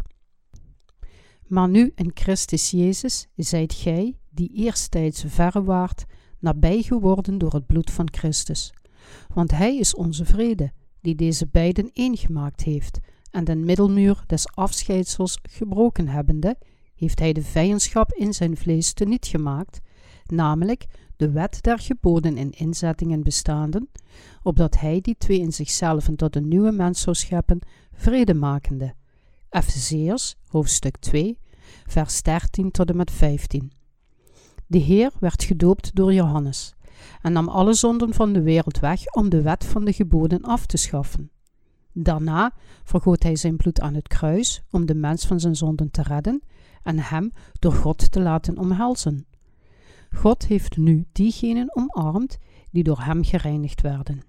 Maar 1.48 1.68
nu 1.68 1.92
in 1.94 2.10
Christus 2.14 2.70
Jezus 2.70 3.28
zijt 3.36 3.72
gij, 3.74 4.18
die 4.30 4.52
eerstijds 4.54 5.24
verre 5.26 5.62
waart, 5.64 6.04
nabij 6.38 6.82
geworden 6.82 7.38
door 7.38 7.52
het 7.52 7.66
bloed 7.66 7.90
van 7.90 8.08
Christus. 8.12 8.72
Want 9.34 9.50
Hij 9.50 9.76
is 9.76 9.94
onze 9.94 10.24
vrede, 10.24 10.72
die 11.00 11.14
deze 11.14 11.46
beiden 11.46 11.90
één 11.92 12.16
gemaakt 12.16 12.62
heeft, 12.62 12.98
en 13.30 13.44
den 13.44 13.64
middelmuur 13.64 14.22
des 14.26 14.48
afscheidsels 14.54 15.38
gebroken 15.42 16.08
hebbende, 16.08 16.56
heeft 16.94 17.18
hij 17.18 17.32
de 17.32 17.42
vijandschap 17.42 18.12
in 18.12 18.34
zijn 18.34 18.56
vlees 18.56 18.92
teniet 18.92 19.26
gemaakt, 19.26 19.80
namelijk 20.26 20.86
de 21.16 21.30
wet 21.30 21.62
der 21.62 21.78
geboden 21.78 22.36
in 22.36 22.50
inzettingen 22.50 23.22
bestaande, 23.22 23.86
opdat 24.42 24.80
hij 24.80 25.00
die 25.00 25.16
twee 25.18 25.38
in 25.38 25.52
zichzelf 25.52 26.08
tot 26.16 26.36
een 26.36 26.48
nieuwe 26.48 26.72
mens 26.72 27.00
zou 27.00 27.16
scheppen, 27.16 27.58
vrede 27.92 28.34
makende. 28.34 28.94
Efezeërs, 29.50 30.36
hoofdstuk 30.46 30.96
2, 30.96 31.38
vers 31.86 32.22
13 32.22 32.70
tot 32.70 32.90
en 32.90 32.96
met 32.96 33.10
15. 33.10 33.72
De 34.66 34.78
Heer 34.78 35.10
werd 35.20 35.44
gedoopt 35.44 35.94
door 35.94 36.12
Johannes 36.12 36.74
en 37.22 37.32
nam 37.32 37.48
alle 37.48 37.74
zonden 37.74 38.14
van 38.14 38.32
de 38.32 38.42
wereld 38.42 38.78
weg 38.78 39.06
om 39.14 39.28
de 39.28 39.42
wet 39.42 39.64
van 39.64 39.84
de 39.84 39.92
geboden 39.92 40.42
af 40.42 40.66
te 40.66 40.76
schaffen. 40.76 41.30
Daarna 41.92 42.54
vergoot 42.84 43.22
hij 43.22 43.36
zijn 43.36 43.56
bloed 43.56 43.80
aan 43.80 43.94
het 43.94 44.08
kruis 44.08 44.62
om 44.70 44.86
de 44.86 44.94
mens 44.94 45.26
van 45.26 45.40
zijn 45.40 45.56
zonden 45.56 45.90
te 45.90 46.02
redden 46.02 46.42
en 46.82 46.98
hem 46.98 47.32
door 47.52 47.72
God 47.72 48.12
te 48.12 48.20
laten 48.20 48.58
omhelzen. 48.58 49.26
God 50.10 50.46
heeft 50.46 50.76
nu 50.76 51.06
diegenen 51.12 51.76
omarmd 51.76 52.38
die 52.70 52.82
door 52.82 53.00
hem 53.00 53.24
gereinigd 53.24 53.80
werden. 53.80 54.22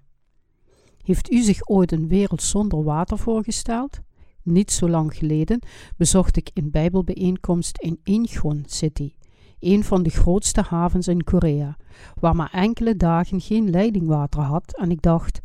Heeft 1.02 1.30
u 1.30 1.42
zich 1.42 1.68
ooit 1.68 1.92
een 1.92 2.08
wereld 2.08 2.42
zonder 2.42 2.84
water 2.84 3.18
voorgesteld? 3.18 4.00
Niet 4.42 4.70
zo 4.70 4.88
lang 4.88 5.16
geleden 5.16 5.60
bezocht 5.96 6.36
ik 6.36 6.50
een 6.54 6.70
Bijbelbijeenkomst 6.70 7.78
in 7.78 8.00
Incheon 8.02 8.62
City, 8.66 9.12
een 9.58 9.84
van 9.84 10.02
de 10.02 10.10
grootste 10.10 10.62
havens 10.62 11.08
in 11.08 11.24
Korea, 11.24 11.76
waar 12.20 12.36
maar 12.36 12.50
enkele 12.52 12.96
dagen 12.96 13.40
geen 13.40 13.70
leidingwater 13.70 14.40
had 14.40 14.76
en 14.78 14.90
ik 14.90 15.02
dacht, 15.02 15.40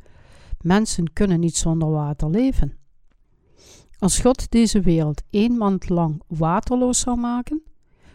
mensen 0.62 1.14
kunnen 1.14 1.40
niet 1.40 1.56
zonder 1.56 1.90
water 1.90 2.30
leven. 2.30 2.78
Als 4.00 4.20
God 4.20 4.52
deze 4.52 4.80
wereld 4.80 5.22
één 5.30 5.58
maand 5.58 5.90
lang 5.90 6.22
waterloos 6.28 7.00
zou 7.00 7.18
maken, 7.18 7.64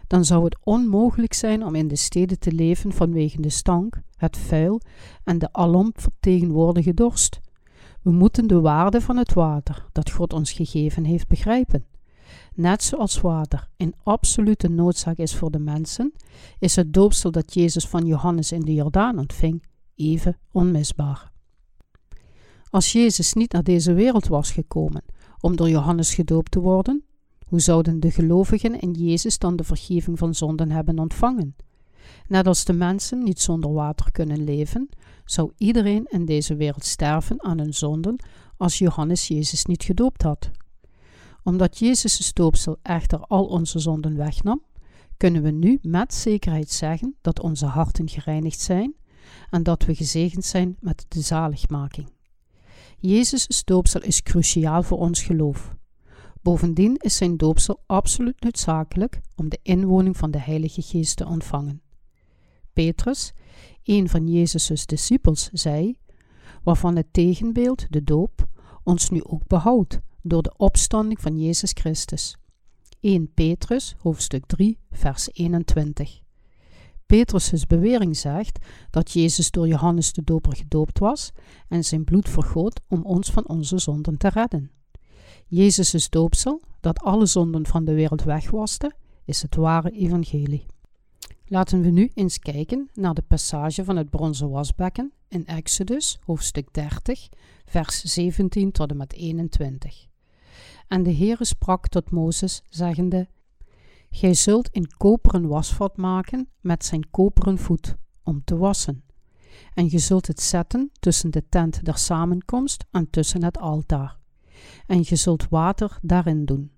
dan 0.07 0.25
zou 0.25 0.45
het 0.45 0.59
onmogelijk 0.63 1.33
zijn 1.35 1.65
om 1.65 1.75
in 1.75 1.89
de 1.89 1.97
steden 1.97 2.39
te 2.39 2.53
leven 2.53 2.93
vanwege 2.93 3.41
de 3.41 3.49
stank, 3.49 4.01
het 4.17 4.37
vuil 4.37 4.81
en 5.25 5.39
de 5.39 5.53
alom 5.53 5.91
vertegenwoordige 5.95 6.95
dorst. 6.95 7.41
We 8.03 8.11
moeten 8.11 8.47
de 8.47 8.61
waarde 8.61 9.01
van 9.01 9.17
het 9.17 9.33
water 9.33 9.87
dat 9.93 10.11
God 10.11 10.33
ons 10.33 10.53
gegeven 10.53 11.05
heeft 11.05 11.29
begrijpen. 11.29 11.85
Net 12.55 12.83
zoals 12.83 13.21
water 13.21 13.69
in 13.77 13.95
absolute 14.03 14.69
noodzaak 14.69 15.17
is 15.17 15.35
voor 15.35 15.51
de 15.51 15.59
mensen, 15.59 16.13
is 16.59 16.77
het 16.77 16.93
doopsel 16.93 17.31
dat 17.31 17.55
Jezus 17.55 17.87
van 17.87 18.07
Johannes 18.07 18.53
in 18.53 18.61
de 18.61 18.75
Jordaan 18.75 19.19
ontving 19.19 19.63
even 19.95 20.39
onmisbaar. 20.53 21.31
Als 22.71 22.93
Jezus 22.93 23.33
niet 23.33 23.53
naar 23.53 23.63
deze 23.63 23.93
wereld 23.93 24.27
was 24.27 24.53
gekomen 24.53 25.05
om 25.41 25.57
door 25.57 25.69
Johannes 25.69 26.15
gedoopt 26.15 26.51
te 26.51 26.61
worden, 26.61 27.05
hoe 27.47 27.61
zouden 27.61 28.01
de 28.01 28.11
gelovigen 28.11 28.81
in 28.81 28.93
Jezus 28.93 29.39
dan 29.39 29.57
de 29.57 29.65
vergeving 29.65 30.19
van 30.19 30.35
zonden 30.35 30.71
hebben 30.71 30.99
ontvangen? 30.99 31.57
Net 32.27 32.47
als 32.47 32.65
de 32.65 32.73
mensen 32.73 33.23
niet 33.23 33.41
zonder 33.41 33.73
water 33.73 34.13
kunnen 34.13 34.45
leven, 34.45 34.89
zou 35.25 35.53
iedereen 35.57 36.07
in 36.09 36.25
deze 36.25 36.57
wereld 36.57 36.85
sterven 36.85 37.43
aan 37.43 37.59
hun 37.59 37.75
zonden 37.75 38.17
als 38.57 38.79
Johannes 38.79 39.29
Jezus 39.29 39.65
niet 39.65 39.83
gedoopt 39.83 40.23
had. 40.23 40.51
Omdat 41.43 41.79
Jezus' 41.79 42.33
doopsel 42.33 42.77
echter 42.83 43.19
al 43.19 43.45
onze 43.45 43.79
zonden 43.79 44.17
wegnam, 44.17 44.63
kunnen 45.17 45.43
we 45.43 45.51
nu 45.51 45.79
met 45.83 46.15
zekerheid 46.15 46.71
zeggen 46.71 47.17
dat 47.21 47.41
onze 47.41 47.67
harten 47.67 48.09
gereinigd 48.09 48.61
zijn 48.61 48.95
en 49.51 49.63
dat 49.63 49.85
we 49.85 49.95
gezegend 49.95 50.45
zijn 50.45 50.77
met 50.81 51.05
de 51.09 51.21
zaligmaking. 51.21 52.09
Jezus' 52.99 53.65
doopsel 53.65 54.03
is 54.03 54.23
cruciaal 54.23 54.83
voor 54.83 54.99
ons 54.99 55.23
geloof. 55.23 55.75
Bovendien 56.43 56.97
is 56.97 57.17
zijn 57.17 57.37
doopsel 57.37 57.83
absoluut 57.87 58.41
noodzakelijk 58.41 59.21
om 59.37 59.49
de 59.49 59.59
inwoning 59.63 60.17
van 60.17 60.31
de 60.31 60.41
Heilige 60.41 60.83
Geest 60.83 61.17
te 61.17 61.27
ontvangen. 61.27 61.83
Petrus, 62.73 63.33
een 63.85 64.09
van 64.09 64.29
Jezus' 64.29 64.87
discipels, 64.87 65.49
zei: 65.53 65.97
Waarvan 66.63 66.97
het 66.97 67.07
tegenbeeld, 67.11 67.87
de 67.91 68.05
doop, 68.05 68.49
ons 68.83 69.11
nu 69.11 69.25
ook 69.25 69.47
behoudt 69.47 70.01
door 70.23 70.43
de 70.43 70.55
opstanding 70.57 71.21
van 71.21 71.39
Jezus 71.39 71.71
Christus. 71.75 72.37
1 73.01 73.33
Petrus, 73.35 73.95
hoofdstuk 73.99 74.47
3, 74.47 74.79
vers 74.91 75.29
21. 75.33 76.21
Petrus' 77.07 77.67
bewering 77.67 78.17
zegt 78.17 78.59
dat 78.91 79.11
Jezus 79.11 79.51
door 79.51 79.69
Johannes 79.69 80.13
de 80.13 80.23
Doper 80.25 80.57
gedoopt 80.57 80.99
was 80.99 81.33
en 81.69 81.85
zijn 81.85 82.05
bloed 82.05 82.29
vergoot 82.29 82.81
om 82.89 83.03
ons 83.03 83.31
van 83.31 83.49
onze 83.49 83.79
zonden 83.79 84.17
te 84.17 84.29
redden. 84.29 84.71
Jezus' 85.47 86.11
doopsel, 86.11 86.63
dat 86.81 87.01
alle 87.01 87.27
zonden 87.27 87.67
van 87.67 87.85
de 87.85 87.95
wereld 87.95 88.23
wegwaste, 88.23 88.93
is 89.25 89.43
het 89.43 89.55
ware 89.55 89.91
evangelie. 89.91 90.67
Laten 91.53 91.81
we 91.81 91.91
nu 91.91 92.11
eens 92.15 92.39
kijken 92.39 92.91
naar 92.95 93.15
de 93.15 93.23
passage 93.23 93.85
van 93.85 93.97
het 93.97 94.11
bronzen 94.11 94.51
wasbekken 94.51 95.13
in 95.29 95.47
Exodus, 95.47 96.19
hoofdstuk 96.25 96.75
30, 96.75 97.29
vers 97.65 98.03
17 98.03 98.73
tot 98.73 98.91
en 98.91 98.97
met 98.97 99.13
21. 99.13 100.07
En 100.89 101.03
de 101.03 101.15
Heere 101.15 101.45
sprak 101.45 101.89
tot 101.89 102.11
Mozes, 102.11 102.63
zeggende: 102.69 103.29
Gij 104.11 104.35
zult 104.35 104.69
een 104.73 104.91
koperen 104.97 105.49
wasvat 105.49 105.97
maken 105.97 106.49
met 106.61 106.85
zijn 106.85 107.11
koperen 107.11 107.59
voet, 107.59 107.97
om 108.23 108.45
te 108.45 108.57
wassen. 108.57 109.05
En 109.75 109.91
ge 109.91 109.99
zult 109.99 110.27
het 110.27 110.41
zetten 110.41 110.91
tussen 111.01 111.31
de 111.31 111.49
tent 111.49 111.85
der 111.85 111.99
samenkomst 111.99 112.85
en 112.91 113.11
tussen 113.11 113.45
het 113.45 113.59
altaar. 113.59 114.19
En 114.87 114.99
je 115.03 115.17
zult 115.17 115.49
water 115.49 115.99
daarin 116.03 116.45
doen, 116.45 116.73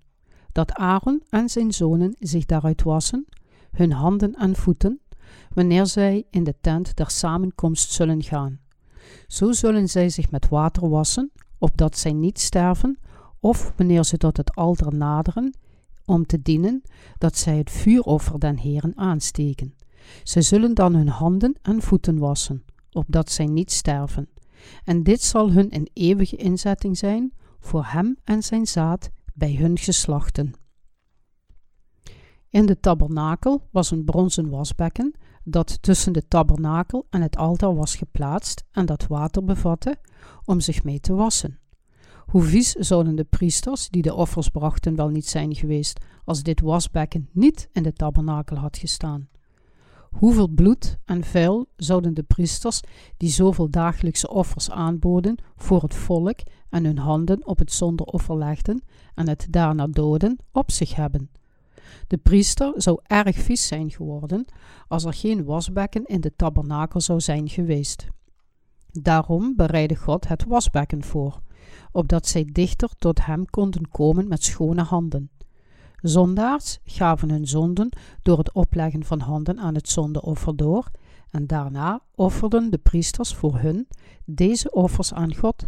dat 0.51 0.73
Aaron 0.73 1.23
en 1.29 1.49
zijn 1.49 1.71
zonen 1.71 2.15
zich 2.19 2.45
daaruit 2.45 2.83
wassen, 2.83 3.27
hun 3.73 3.91
handen 3.91 4.35
en 4.35 4.55
voeten, 4.55 4.99
wanneer 5.53 5.85
zij 5.85 6.25
in 6.29 6.43
de 6.43 6.55
tent 6.61 6.95
der 6.95 7.09
samenkomst 7.09 7.91
zullen 7.91 8.23
gaan. 8.23 8.59
Zo 9.27 9.51
zullen 9.51 9.89
zij 9.89 10.09
zich 10.09 10.31
met 10.31 10.49
water 10.49 10.89
wassen, 10.89 11.31
opdat 11.57 11.97
zij 11.97 12.13
niet 12.13 12.39
sterven, 12.39 12.99
of 13.39 13.73
wanneer 13.77 14.03
ze 14.03 14.17
tot 14.17 14.37
het 14.37 14.55
altaar 14.55 14.95
naderen, 14.95 15.57
om 16.05 16.25
te 16.25 16.41
dienen, 16.41 16.81
dat 17.17 17.37
zij 17.37 17.57
het 17.57 17.71
vuuroffer 17.71 18.39
den 18.39 18.57
Heeren 18.57 18.97
aansteken. 18.97 19.75
Ze 20.23 20.41
zullen 20.41 20.73
dan 20.73 20.95
hun 20.95 21.07
handen 21.07 21.55
en 21.61 21.81
voeten 21.81 22.17
wassen, 22.17 22.63
opdat 22.91 23.31
zij 23.31 23.45
niet 23.45 23.71
sterven. 23.71 24.29
En 24.83 25.03
dit 25.03 25.21
zal 25.21 25.51
hun 25.51 25.75
een 25.75 25.89
eeuwige 25.93 26.35
inzetting 26.35 26.97
zijn 26.97 27.33
voor 27.59 27.85
hem 27.85 28.17
en 28.23 28.43
zijn 28.43 28.67
zaad 28.67 29.09
bij 29.33 29.55
hun 29.55 29.77
geslachten. 29.77 30.53
In 32.53 32.65
de 32.65 32.79
tabernakel 32.79 33.67
was 33.71 33.91
een 33.91 34.03
bronzen 34.03 34.49
wasbekken 34.49 35.13
dat 35.43 35.81
tussen 35.81 36.13
de 36.13 36.27
tabernakel 36.27 37.05
en 37.09 37.21
het 37.21 37.37
altaar 37.37 37.75
was 37.75 37.95
geplaatst 37.95 38.63
en 38.71 38.85
dat 38.85 39.07
water 39.07 39.43
bevatte 39.43 39.97
om 40.45 40.59
zich 40.59 40.83
mee 40.83 40.99
te 40.99 41.13
wassen. 41.13 41.59
Hoe 42.25 42.41
vies 42.41 42.71
zouden 42.71 43.15
de 43.15 43.23
priesters 43.23 43.89
die 43.89 44.01
de 44.01 44.13
offers 44.13 44.49
brachten 44.49 44.95
wel 44.95 45.09
niet 45.09 45.27
zijn 45.27 45.55
geweest 45.55 45.99
als 46.25 46.43
dit 46.43 46.61
wasbekken 46.61 47.29
niet 47.31 47.69
in 47.71 47.83
de 47.83 47.93
tabernakel 47.93 48.57
had 48.57 48.77
gestaan? 48.77 49.29
Hoeveel 50.11 50.47
bloed 50.47 50.97
en 51.05 51.23
vuil 51.23 51.67
zouden 51.75 52.13
de 52.13 52.23
priesters 52.23 52.81
die 53.17 53.29
zoveel 53.29 53.69
dagelijkse 53.69 54.29
offers 54.29 54.69
aanboden 54.69 55.37
voor 55.55 55.81
het 55.81 55.95
volk 55.95 56.39
en 56.69 56.85
hun 56.85 56.97
handen 56.97 57.47
op 57.47 57.59
het 57.59 57.71
zonderoffer 57.71 58.37
legden 58.37 58.83
en 59.15 59.27
het 59.27 59.47
daarna 59.49 59.87
doden 59.87 60.37
op 60.51 60.71
zich 60.71 60.95
hebben? 60.95 61.29
De 62.07 62.17
priester 62.17 62.73
zou 62.75 62.99
erg 63.03 63.35
vies 63.37 63.67
zijn 63.67 63.91
geworden 63.91 64.45
als 64.87 65.05
er 65.05 65.13
geen 65.13 65.43
wasbekken 65.43 66.05
in 66.05 66.21
de 66.21 66.35
tabernakel 66.35 67.01
zou 67.01 67.19
zijn 67.19 67.49
geweest. 67.49 68.07
Daarom 68.91 69.55
bereidde 69.55 69.95
God 69.95 70.27
het 70.27 70.45
wasbekken 70.47 71.03
voor, 71.03 71.41
opdat 71.91 72.27
zij 72.27 72.49
dichter 72.51 72.89
tot 72.97 73.25
hem 73.25 73.45
konden 73.45 73.89
komen 73.89 74.27
met 74.27 74.43
schone 74.43 74.81
handen. 74.81 75.29
Zondaars 76.01 76.79
gaven 76.83 77.29
hun 77.29 77.47
zonden 77.47 77.89
door 78.21 78.37
het 78.37 78.53
opleggen 78.53 79.03
van 79.03 79.19
handen 79.19 79.59
aan 79.59 79.75
het 79.75 79.89
zondeoffer 79.89 80.55
door, 80.55 80.91
en 81.29 81.47
daarna 81.47 82.01
offerden 82.15 82.71
de 82.71 82.77
priesters 82.77 83.35
voor 83.35 83.59
hun 83.59 83.87
deze 84.25 84.71
offers 84.71 85.13
aan 85.13 85.35
God. 85.35 85.67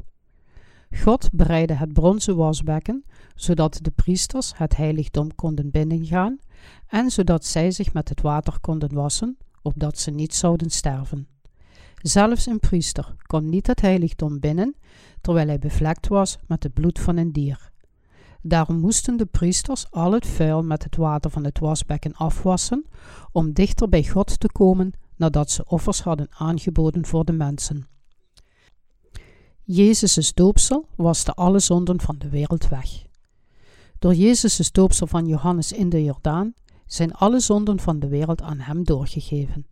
God 0.92 1.30
bereidde 1.32 1.74
het 1.74 1.94
bronzen 1.94 2.36
wasbekken, 2.36 3.06
zodat 3.36 3.80
de 3.82 3.92
priesters 3.92 4.51
het 4.56 4.75
heiligdom 4.75 5.36
konden 5.36 5.72
binnengaan 5.72 6.39
en 6.88 7.10
zodat 7.10 7.46
zij 7.46 7.72
zich 7.72 7.94
met 7.94 8.10
het 8.10 8.22
water 8.22 8.60
konden 8.60 8.94
wassen, 8.94 9.38
opdat 9.62 10.00
ze 10.00 10.12
niet 10.12 10.36
zouden 10.36 10.70
sterven. 10.70 11.27
Zelfs 11.96 12.46
een 12.46 12.60
priester 12.60 13.15
kon 13.22 13.50
niet 13.50 13.68
het 13.68 13.82
heiligdom 13.82 14.39
binnen, 14.39 14.75
terwijl 15.22 15.48
hij 15.48 15.60
bevlekt 15.60 16.08
was 16.08 16.38
met 16.48 16.63
het 16.63 16.74
bloed 16.74 17.00
van 17.00 17.18
een 17.18 17.32
dier. 17.32 17.70
Daarom 18.42 18.80
moesten 18.80 19.18
de 19.18 19.25
priesters 19.25 19.92
al 19.92 20.12
het 20.12 20.25
vuil 20.25 20.63
met 20.63 20.84
het 20.84 20.96
water 20.96 21.32
van 21.32 21.44
het 21.44 21.60
wasbekken 21.60 22.13
afwassen, 22.13 22.86
om 23.32 23.54
dichter 23.54 23.89
bij 23.89 24.04
God 24.04 24.39
te 24.39 24.51
komen 24.51 24.94
nadat 25.15 25.51
ze 25.51 25.65
offers 25.65 26.01
hadden 26.01 26.27
aangeboden 26.30 27.06
voor 27.06 27.25
de 27.25 27.32
mensen. 27.32 27.88
Jezus' 29.63 30.34
doopsel 30.34 30.88
waste 30.96 31.34
alle 31.34 31.60
zonden 31.60 32.01
van 32.01 32.15
de 32.18 32.30
wereld 32.30 32.68
weg. 32.68 33.06
Door 34.06 34.16
Jezus' 34.16 34.72
doopsel 34.72 35.08
van 35.08 35.26
Johannes 35.26 35.72
in 35.72 35.90
de 35.90 36.04
Jordaan 36.04 36.54
zijn 36.86 37.14
alle 37.14 37.40
zonden 37.40 37.80
van 37.80 38.00
de 38.00 38.08
wereld 38.08 38.42
aan 38.42 38.60
hem 38.60 38.84
doorgegeven. 38.84 39.68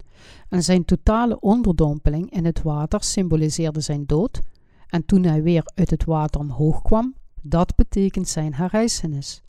En 0.49 0.63
zijn 0.63 0.85
totale 0.85 1.39
onderdompeling 1.39 2.31
in 2.31 2.45
het 2.45 2.61
water 2.61 3.03
symboliseerde 3.03 3.81
zijn 3.81 4.05
dood, 4.05 4.41
en 4.87 5.05
toen 5.05 5.23
hij 5.23 5.43
weer 5.43 5.71
uit 5.75 5.89
het 5.89 6.03
water 6.03 6.39
omhoog 6.39 6.81
kwam, 6.81 7.15
dat 7.41 7.75
betekent 7.75 8.27
zijn 8.27 8.53
herrijzenis. 8.53 9.41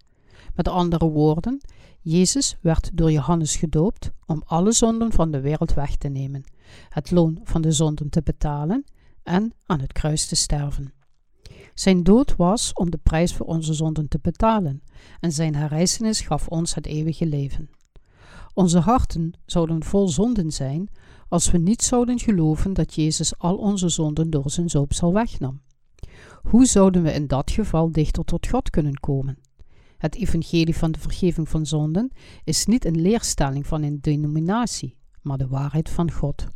Met 0.55 0.69
andere 0.69 1.09
woorden, 1.09 1.61
Jezus 2.01 2.57
werd 2.61 2.91
door 2.95 3.13
Johannes 3.13 3.57
gedoopt 3.57 4.11
om 4.27 4.43
alle 4.47 4.73
zonden 4.73 5.13
van 5.13 5.31
de 5.31 5.41
wereld 5.41 5.75
weg 5.75 5.97
te 5.97 6.09
nemen, 6.09 6.45
het 6.89 7.11
loon 7.11 7.41
van 7.45 7.63
de 7.63 7.73
zonden 7.73 8.09
te 8.09 8.23
betalen 8.23 8.85
en 9.23 9.53
aan 9.67 9.81
het 9.81 9.93
kruis 9.93 10.27
te 10.27 10.37
sterven. 10.37 10.93
Zijn 11.75 12.03
dood 12.03 12.37
was 12.37 12.73
om 12.73 12.91
de 12.91 12.99
prijs 13.03 13.35
voor 13.35 13.47
onze 13.47 13.75
zonden 13.75 14.09
te 14.09 14.19
betalen, 14.23 14.83
en 15.21 15.33
zijn 15.33 15.55
herrijzenis 15.55 16.21
gaf 16.21 16.49
ons 16.49 16.75
het 16.75 16.87
eeuwige 16.87 17.27
leven. 17.27 17.71
Onze 18.55 18.79
harten 18.79 19.33
zouden 19.47 19.85
vol 19.85 20.09
zonden 20.09 20.51
zijn 20.51 20.89
als 21.29 21.51
we 21.51 21.59
niet 21.59 21.83
zouden 21.83 22.19
geloven 22.19 22.73
dat 22.73 22.95
Jezus 22.95 23.39
al 23.39 23.57
onze 23.57 23.89
zonden 23.89 24.31
door 24.31 24.51
zijn 24.51 24.71
zoopsel 24.71 25.13
wegnam. 25.13 25.61
Hoe 26.43 26.67
zouden 26.67 27.03
we 27.03 27.13
in 27.13 27.27
dat 27.27 27.51
geval 27.51 27.93
dichter 27.93 28.25
tot 28.25 28.49
God 28.49 28.71
kunnen 28.71 29.01
komen? 29.01 29.39
Het 29.99 30.15
evangelie 30.15 30.77
van 30.77 30.93
de 30.93 30.99
vergeving 30.99 31.49
van 31.49 31.67
zonden 31.67 32.11
is 32.45 32.67
niet 32.67 32.85
een 32.85 33.01
leerstelling 33.01 33.67
van 33.67 33.83
een 33.83 34.01
denominatie, 34.01 34.97
maar 35.23 35.39
de 35.39 35.49
waarheid 35.49 35.89
van 35.89 36.11
God. 36.11 36.47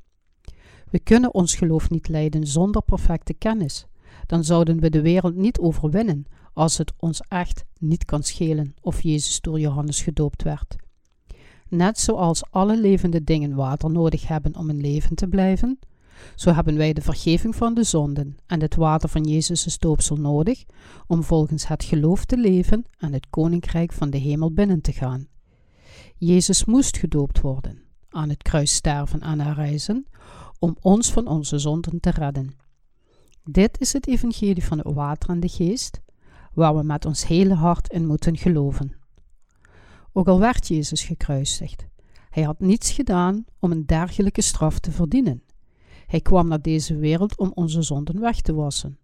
We 0.91 0.99
kunnen 0.99 1.35
ons 1.35 1.55
geloof 1.55 1.91
niet 1.91 2.09
leiden 2.09 2.47
zonder 2.47 2.83
perfecte 2.83 3.35
kennis. 3.35 3.87
Dan 4.27 4.45
zouden 4.45 4.81
we 4.81 4.91
de 4.91 5.01
wereld 5.01 5.35
niet 5.35 5.59
overwinnen 5.59 6.27
als 6.53 6.79
het 6.79 6.93
ons 6.97 7.21
echt 7.29 7.65
niet 7.79 8.05
kan 8.05 8.23
schelen 8.23 8.75
of 8.81 9.03
Jezus 9.03 9.41
door 9.41 9.61
Johannes 9.61 10.03
gedoopt 10.03 10.43
werd. 10.43 10.77
Net 11.69 11.99
zoals 11.99 12.51
alle 12.51 12.81
levende 12.81 13.25
dingen 13.25 13.55
water 13.55 13.91
nodig 13.91 14.29
hebben 14.29 14.57
om 14.57 14.71
in 14.71 14.81
leven 14.81 15.17
te 15.17 15.29
blijven, 15.29 15.79
zo 16.35 16.53
hebben 16.53 16.77
wij 16.77 16.93
de 16.93 17.01
vergeving 17.01 17.57
van 17.57 17.75
de 17.75 17.83
zonden 17.83 18.37
en 18.47 18.61
het 18.61 18.75
water 18.75 19.09
van 19.09 19.23
Jezus' 19.23 19.79
doopsel 19.79 20.17
nodig 20.17 20.65
om 21.07 21.23
volgens 21.23 21.69
het 21.69 21.85
geloof 21.85 22.25
te 22.25 22.37
leven 22.37 22.85
en 22.99 23.13
het 23.13 23.27
koninkrijk 23.31 23.93
van 23.93 24.11
de 24.11 24.19
hemel 24.19 24.53
binnen 24.53 24.81
te 24.81 24.93
gaan. 24.93 25.27
Jezus 26.17 26.65
moest 26.65 26.97
gedoopt 26.97 27.41
worden, 27.41 27.83
aan 28.09 28.29
het 28.29 28.43
kruis 28.43 28.75
sterven 28.75 29.21
en 29.21 29.41
herrijzen, 29.41 30.07
om 30.59 30.77
ons 30.81 31.13
van 31.13 31.27
onze 31.27 31.59
zonden 31.59 32.01
te 32.01 32.11
redden. 32.11 32.57
Dit 33.51 33.81
is 33.81 33.93
het 33.93 34.07
evangelie 34.07 34.65
van 34.65 34.79
het 34.79 34.93
water 34.93 35.31
en 35.31 35.41
de 35.41 35.49
geest, 35.49 36.01
waar 36.55 36.77
we 36.77 36.83
met 36.83 37.05
ons 37.05 37.27
hele 37.27 37.55
hart 37.55 37.93
in 37.93 38.07
moeten 38.07 38.37
geloven. 38.37 38.97
Ook 40.13 40.29
al 40.29 40.39
werd 40.39 40.69
Jezus 40.69 41.03
gekruisigd, 41.05 41.87
hij 42.31 42.43
had 42.43 42.61
niets 42.61 42.91
gedaan 42.91 43.45
om 43.59 43.71
een 43.73 43.87
dergelijke 43.87 44.43
straf 44.43 44.79
te 44.79 44.91
verdienen. 44.91 45.43
Hij 46.07 46.21
kwam 46.21 46.49
naar 46.49 46.63
deze 46.63 46.97
wereld 46.97 47.39
om 47.39 47.53
onze 47.55 47.83
zonden 47.83 48.21
weg 48.21 48.41
te 48.41 48.55
wassen, 48.55 48.99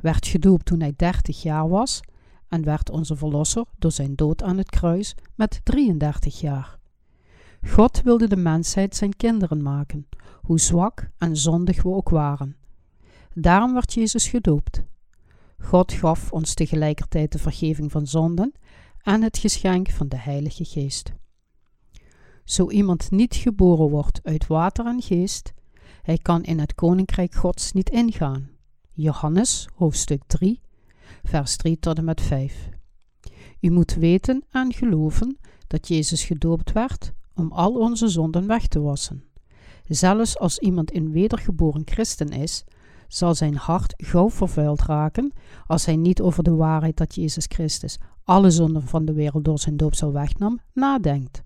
werd 0.00 0.26
gedoopt 0.26 0.64
toen 0.64 0.80
hij 0.80 0.92
30 0.96 1.42
jaar 1.42 1.68
was 1.68 2.00
en 2.48 2.64
werd 2.64 2.90
onze 2.90 3.16
verlosser 3.16 3.64
door 3.78 3.92
zijn 3.92 4.14
dood 4.14 4.42
aan 4.42 4.58
het 4.58 4.70
kruis 4.70 5.14
met 5.34 5.60
33 5.62 6.40
jaar. 6.40 6.78
God 7.66 8.02
wilde 8.02 8.28
de 8.28 8.36
mensheid 8.36 8.96
zijn 8.96 9.16
kinderen 9.16 9.62
maken, 9.62 10.08
hoe 10.42 10.60
zwak 10.60 11.10
en 11.18 11.36
zondig 11.36 11.82
we 11.82 11.88
ook 11.88 12.08
waren. 12.08 12.56
Daarom 13.38 13.72
werd 13.72 13.92
Jezus 13.92 14.28
gedoopt. 14.28 14.84
God 15.58 15.92
gaf 15.92 16.32
ons 16.32 16.54
tegelijkertijd 16.54 17.32
de 17.32 17.38
vergeving 17.38 17.92
van 17.92 18.06
zonden 18.06 18.52
en 19.02 19.22
het 19.22 19.38
geschenk 19.38 19.90
van 19.90 20.08
de 20.08 20.16
Heilige 20.16 20.64
Geest. 20.64 21.12
Zo 22.44 22.70
iemand 22.70 23.10
niet 23.10 23.34
geboren 23.34 23.90
wordt 23.90 24.20
uit 24.22 24.46
water 24.46 24.86
en 24.86 25.02
geest, 25.02 25.52
hij 26.02 26.18
kan 26.18 26.42
in 26.42 26.58
het 26.58 26.74
koninkrijk 26.74 27.34
Gods 27.34 27.72
niet 27.72 27.90
ingaan. 27.90 28.50
Johannes, 28.92 29.68
hoofdstuk 29.74 30.22
3, 30.26 30.60
vers 31.22 31.56
3 31.56 31.78
tot 31.78 31.98
en 31.98 32.04
met 32.04 32.20
5. 32.20 32.68
U 33.60 33.70
moet 33.70 33.94
weten 33.94 34.44
en 34.50 34.72
geloven 34.72 35.38
dat 35.66 35.88
Jezus 35.88 36.24
gedoopt 36.24 36.72
werd 36.72 37.12
om 37.34 37.52
al 37.52 37.72
onze 37.74 38.08
zonden 38.08 38.46
weg 38.46 38.66
te 38.66 38.80
wassen. 38.80 39.24
Zelfs 39.84 40.38
als 40.38 40.58
iemand 40.58 40.94
een 40.94 41.12
wedergeboren 41.12 41.82
christen 41.84 42.28
is, 42.28 42.64
zal 43.08 43.34
zijn 43.34 43.56
hart 43.56 43.94
gauw 43.96 44.30
vervuild 44.30 44.82
raken 44.82 45.32
als 45.66 45.84
hij 45.84 45.96
niet 45.96 46.20
over 46.20 46.42
de 46.42 46.54
waarheid 46.54 46.96
dat 46.96 47.14
Jezus 47.14 47.46
Christus 47.48 47.98
alle 48.24 48.50
zonden 48.50 48.82
van 48.82 49.04
de 49.04 49.12
wereld 49.12 49.44
door 49.44 49.58
zijn 49.58 49.76
doopsel 49.76 50.12
wegnam, 50.12 50.60
nadenkt. 50.72 51.42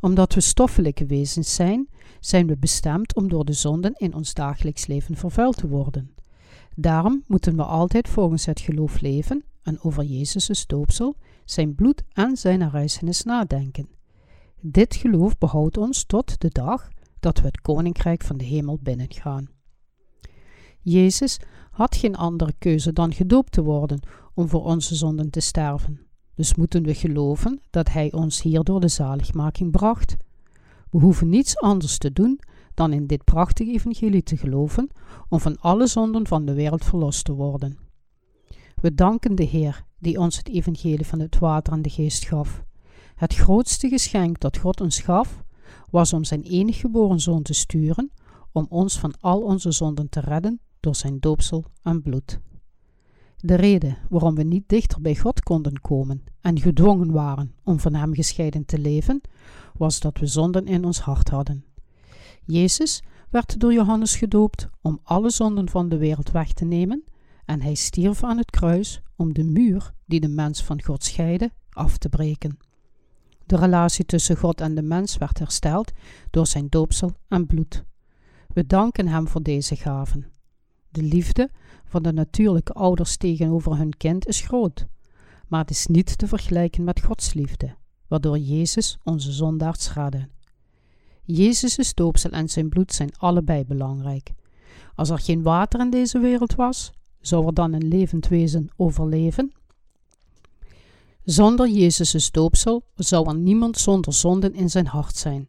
Omdat 0.00 0.34
we 0.34 0.40
stoffelijke 0.40 1.06
wezens 1.06 1.54
zijn, 1.54 1.88
zijn 2.20 2.46
we 2.46 2.56
bestemd 2.56 3.14
om 3.14 3.28
door 3.28 3.44
de 3.44 3.52
zonden 3.52 3.92
in 3.94 4.14
ons 4.14 4.34
dagelijks 4.34 4.86
leven 4.86 5.16
vervuild 5.16 5.56
te 5.56 5.68
worden. 5.68 6.14
Daarom 6.74 7.22
moeten 7.26 7.56
we 7.56 7.62
altijd 7.62 8.08
volgens 8.08 8.46
het 8.46 8.60
geloof 8.60 9.00
leven 9.00 9.44
en 9.62 9.82
over 9.82 10.04
Jezus' 10.04 10.66
doopsel, 10.66 11.16
zijn 11.44 11.74
bloed 11.74 12.02
en 12.12 12.36
zijn 12.36 12.60
herrijzenis 12.60 13.22
nadenken. 13.22 13.88
Dit 14.60 14.94
geloof 14.94 15.38
behoudt 15.38 15.76
ons 15.76 16.04
tot 16.04 16.40
de 16.40 16.48
dag 16.48 16.88
dat 17.20 17.38
we 17.38 17.46
het 17.46 17.60
koninkrijk 17.60 18.22
van 18.22 18.36
de 18.36 18.44
hemel 18.44 18.78
binnengaan. 18.82 19.48
Jezus 20.88 21.38
had 21.70 21.96
geen 21.96 22.16
andere 22.16 22.52
keuze 22.58 22.92
dan 22.92 23.14
gedoopt 23.14 23.52
te 23.52 23.62
worden 23.62 24.00
om 24.34 24.48
voor 24.48 24.64
onze 24.64 24.94
zonden 24.94 25.30
te 25.30 25.40
sterven. 25.40 26.00
Dus 26.34 26.54
moeten 26.54 26.82
we 26.82 26.94
geloven 26.94 27.60
dat 27.70 27.88
Hij 27.88 28.12
ons 28.12 28.42
hierdoor 28.42 28.80
de 28.80 28.88
zaligmaking 28.88 29.70
bracht. 29.70 30.16
We 30.90 30.98
hoeven 30.98 31.28
niets 31.28 31.58
anders 31.58 31.98
te 31.98 32.12
doen 32.12 32.40
dan 32.74 32.92
in 32.92 33.06
dit 33.06 33.24
prachtige 33.24 33.72
evangelie 33.72 34.22
te 34.22 34.36
geloven 34.36 34.88
om 35.28 35.40
van 35.40 35.60
alle 35.60 35.86
zonden 35.86 36.26
van 36.26 36.44
de 36.44 36.54
wereld 36.54 36.84
verlost 36.84 37.24
te 37.24 37.32
worden. 37.32 37.78
We 38.80 38.94
danken 38.94 39.34
de 39.34 39.44
Heer 39.44 39.84
die 39.98 40.18
ons 40.18 40.36
het 40.36 40.48
evangelie 40.48 41.06
van 41.06 41.20
het 41.20 41.38
water 41.38 41.72
en 41.72 41.82
de 41.82 41.90
geest 41.90 42.24
gaf. 42.24 42.64
Het 43.14 43.34
grootste 43.34 43.88
geschenk 43.88 44.40
dat 44.40 44.58
God 44.58 44.80
ons 44.80 45.00
gaf, 45.00 45.42
was 45.90 46.12
om 46.12 46.24
zijn 46.24 46.42
enige 46.42 46.78
geboren 46.78 47.20
zoon 47.20 47.42
te 47.42 47.54
sturen, 47.54 48.10
om 48.52 48.66
ons 48.68 48.98
van 48.98 49.14
al 49.20 49.40
onze 49.40 49.70
zonden 49.70 50.08
te 50.08 50.20
redden 50.20 50.60
door 50.80 50.94
zijn 50.94 51.20
doopsel 51.20 51.64
en 51.82 52.02
bloed. 52.02 52.40
De 53.36 53.54
reden 53.54 53.96
waarom 54.08 54.34
we 54.34 54.42
niet 54.42 54.68
dichter 54.68 55.00
bij 55.00 55.16
God 55.16 55.42
konden 55.42 55.80
komen 55.80 56.24
en 56.40 56.60
gedwongen 56.60 57.12
waren 57.12 57.54
om 57.64 57.80
van 57.80 57.94
Hem 57.94 58.14
gescheiden 58.14 58.64
te 58.64 58.78
leven, 58.78 59.20
was 59.76 60.00
dat 60.00 60.18
we 60.18 60.26
zonden 60.26 60.66
in 60.66 60.84
ons 60.84 61.00
hart 61.00 61.28
hadden. 61.28 61.64
Jezus 62.44 63.02
werd 63.30 63.60
door 63.60 63.72
Johannes 63.72 64.16
gedoopt 64.16 64.68
om 64.82 65.00
alle 65.02 65.30
zonden 65.30 65.68
van 65.68 65.88
de 65.88 65.96
wereld 65.96 66.30
weg 66.30 66.52
te 66.52 66.64
nemen, 66.64 67.04
en 67.44 67.60
hij 67.60 67.74
stierf 67.74 68.24
aan 68.24 68.36
het 68.36 68.50
kruis 68.50 69.02
om 69.16 69.34
de 69.34 69.44
muur 69.44 69.94
die 70.04 70.20
de 70.20 70.28
mens 70.28 70.62
van 70.62 70.82
God 70.82 71.04
scheidde 71.04 71.50
af 71.70 71.98
te 71.98 72.08
breken. 72.08 72.58
De 73.46 73.56
relatie 73.56 74.04
tussen 74.04 74.36
God 74.36 74.60
en 74.60 74.74
de 74.74 74.82
mens 74.82 75.16
werd 75.16 75.38
hersteld 75.38 75.92
door 76.30 76.46
zijn 76.46 76.68
doopsel 76.68 77.12
en 77.28 77.46
bloed. 77.46 77.84
We 78.52 78.66
danken 78.66 79.08
Hem 79.08 79.28
voor 79.28 79.42
deze 79.42 79.76
gaven. 79.76 80.35
De 80.96 81.02
liefde 81.02 81.50
van 81.84 82.02
de 82.02 82.12
natuurlijke 82.12 82.72
ouders 82.72 83.16
tegenover 83.16 83.76
hun 83.76 83.96
kind 83.96 84.26
is 84.26 84.40
groot, 84.40 84.86
maar 85.48 85.60
het 85.60 85.70
is 85.70 85.86
niet 85.86 86.18
te 86.18 86.26
vergelijken 86.26 86.84
met 86.84 87.02
Gods 87.02 87.34
liefde, 87.34 87.74
waardoor 88.08 88.38
Jezus 88.38 88.98
onze 89.04 89.32
zondaars 89.32 89.92
redde. 89.92 90.28
Jezus' 91.22 91.94
doopsel 91.94 92.30
en 92.30 92.48
zijn 92.48 92.68
bloed 92.68 92.92
zijn 92.92 93.16
allebei 93.16 93.64
belangrijk. 93.64 94.32
Als 94.94 95.10
er 95.10 95.18
geen 95.18 95.42
water 95.42 95.80
in 95.80 95.90
deze 95.90 96.18
wereld 96.18 96.54
was, 96.54 96.92
zou 97.20 97.46
er 97.46 97.54
dan 97.54 97.72
een 97.72 97.88
levend 97.88 98.28
wezen 98.28 98.68
overleven? 98.76 99.52
Zonder 101.24 101.68
Jezus' 101.68 102.30
doopsel 102.30 102.84
zou 102.94 103.28
er 103.28 103.36
niemand 103.36 103.78
zonder 103.78 104.12
zonden 104.12 104.54
in 104.54 104.70
zijn 104.70 104.86
hart 104.86 105.16
zijn. 105.16 105.48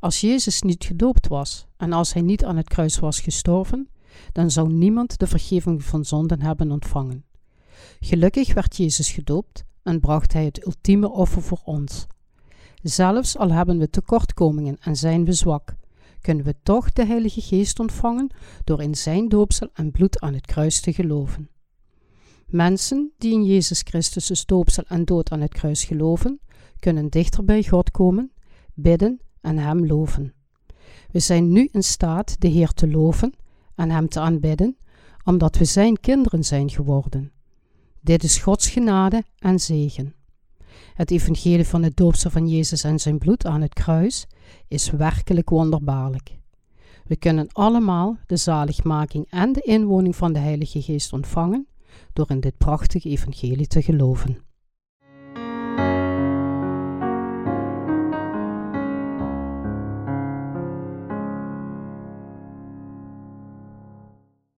Als 0.00 0.20
Jezus 0.20 0.62
niet 0.62 0.84
gedoopt 0.84 1.28
was 1.28 1.66
en 1.76 1.92
als 1.92 2.12
hij 2.12 2.22
niet 2.22 2.44
aan 2.44 2.56
het 2.56 2.68
kruis 2.68 2.98
was 2.98 3.20
gestorven, 3.20 3.88
dan 4.32 4.50
zou 4.50 4.72
niemand 4.72 5.18
de 5.18 5.26
vergeving 5.26 5.84
van 5.84 6.04
zonden 6.04 6.42
hebben 6.42 6.70
ontvangen. 6.70 7.24
Gelukkig 8.00 8.54
werd 8.54 8.76
Jezus 8.76 9.10
gedoopt 9.10 9.64
en 9.82 10.00
bracht 10.00 10.32
hij 10.32 10.44
het 10.44 10.66
ultieme 10.66 11.10
offer 11.10 11.42
voor 11.42 11.60
ons. 11.64 12.06
Zelfs 12.82 13.36
al 13.36 13.50
hebben 13.50 13.78
we 13.78 13.90
tekortkomingen 13.90 14.76
en 14.80 14.96
zijn 14.96 15.24
we 15.24 15.32
zwak, 15.32 15.74
kunnen 16.20 16.44
we 16.44 16.54
toch 16.62 16.92
de 16.92 17.04
Heilige 17.04 17.40
Geest 17.40 17.80
ontvangen 17.80 18.30
door 18.64 18.82
in 18.82 18.94
zijn 18.94 19.28
doopsel 19.28 19.68
en 19.72 19.90
bloed 19.90 20.20
aan 20.20 20.34
het 20.34 20.46
kruis 20.46 20.80
te 20.80 20.92
geloven. 20.92 21.48
Mensen 22.46 23.12
die 23.18 23.32
in 23.32 23.44
Jezus 23.44 23.80
Christus' 23.80 24.46
doopsel 24.46 24.84
en 24.86 25.04
dood 25.04 25.30
aan 25.30 25.40
het 25.40 25.52
kruis 25.52 25.84
geloven, 25.84 26.40
kunnen 26.78 27.08
dichter 27.08 27.44
bij 27.44 27.62
God 27.62 27.90
komen, 27.90 28.32
bidden 28.74 29.20
en 29.40 29.58
Hem 29.58 29.86
loven. 29.86 30.34
We 31.10 31.18
zijn 31.18 31.52
nu 31.52 31.68
in 31.72 31.82
staat 31.82 32.40
de 32.40 32.48
Heer 32.48 32.72
te 32.72 32.90
loven 32.90 33.32
en 33.78 33.90
Hem 33.90 34.08
te 34.08 34.20
aanbidden, 34.20 34.76
omdat 35.24 35.56
we 35.56 35.64
Zijn 35.64 36.00
kinderen 36.00 36.44
zijn 36.44 36.70
geworden. 36.70 37.32
Dit 38.00 38.22
is 38.22 38.38
Gods 38.38 38.68
genade 38.68 39.24
en 39.38 39.58
zegen. 39.58 40.14
Het 40.94 41.10
evangelie 41.10 41.66
van 41.66 41.82
het 41.82 41.96
doopsel 41.96 42.30
van 42.30 42.48
Jezus 42.48 42.84
en 42.84 42.98
zijn 42.98 43.18
bloed 43.18 43.46
aan 43.46 43.60
het 43.60 43.74
kruis 43.74 44.26
is 44.68 44.90
werkelijk 44.90 45.48
wonderbaarlijk. 45.48 46.36
We 47.04 47.16
kunnen 47.16 47.48
allemaal 47.52 48.16
de 48.26 48.36
zaligmaking 48.36 49.26
en 49.30 49.52
de 49.52 49.60
inwoning 49.60 50.16
van 50.16 50.32
de 50.32 50.38
Heilige 50.38 50.82
Geest 50.82 51.12
ontvangen 51.12 51.66
door 52.12 52.30
in 52.30 52.40
dit 52.40 52.56
prachtige 52.56 53.08
evangelie 53.08 53.66
te 53.66 53.82
geloven. 53.82 54.47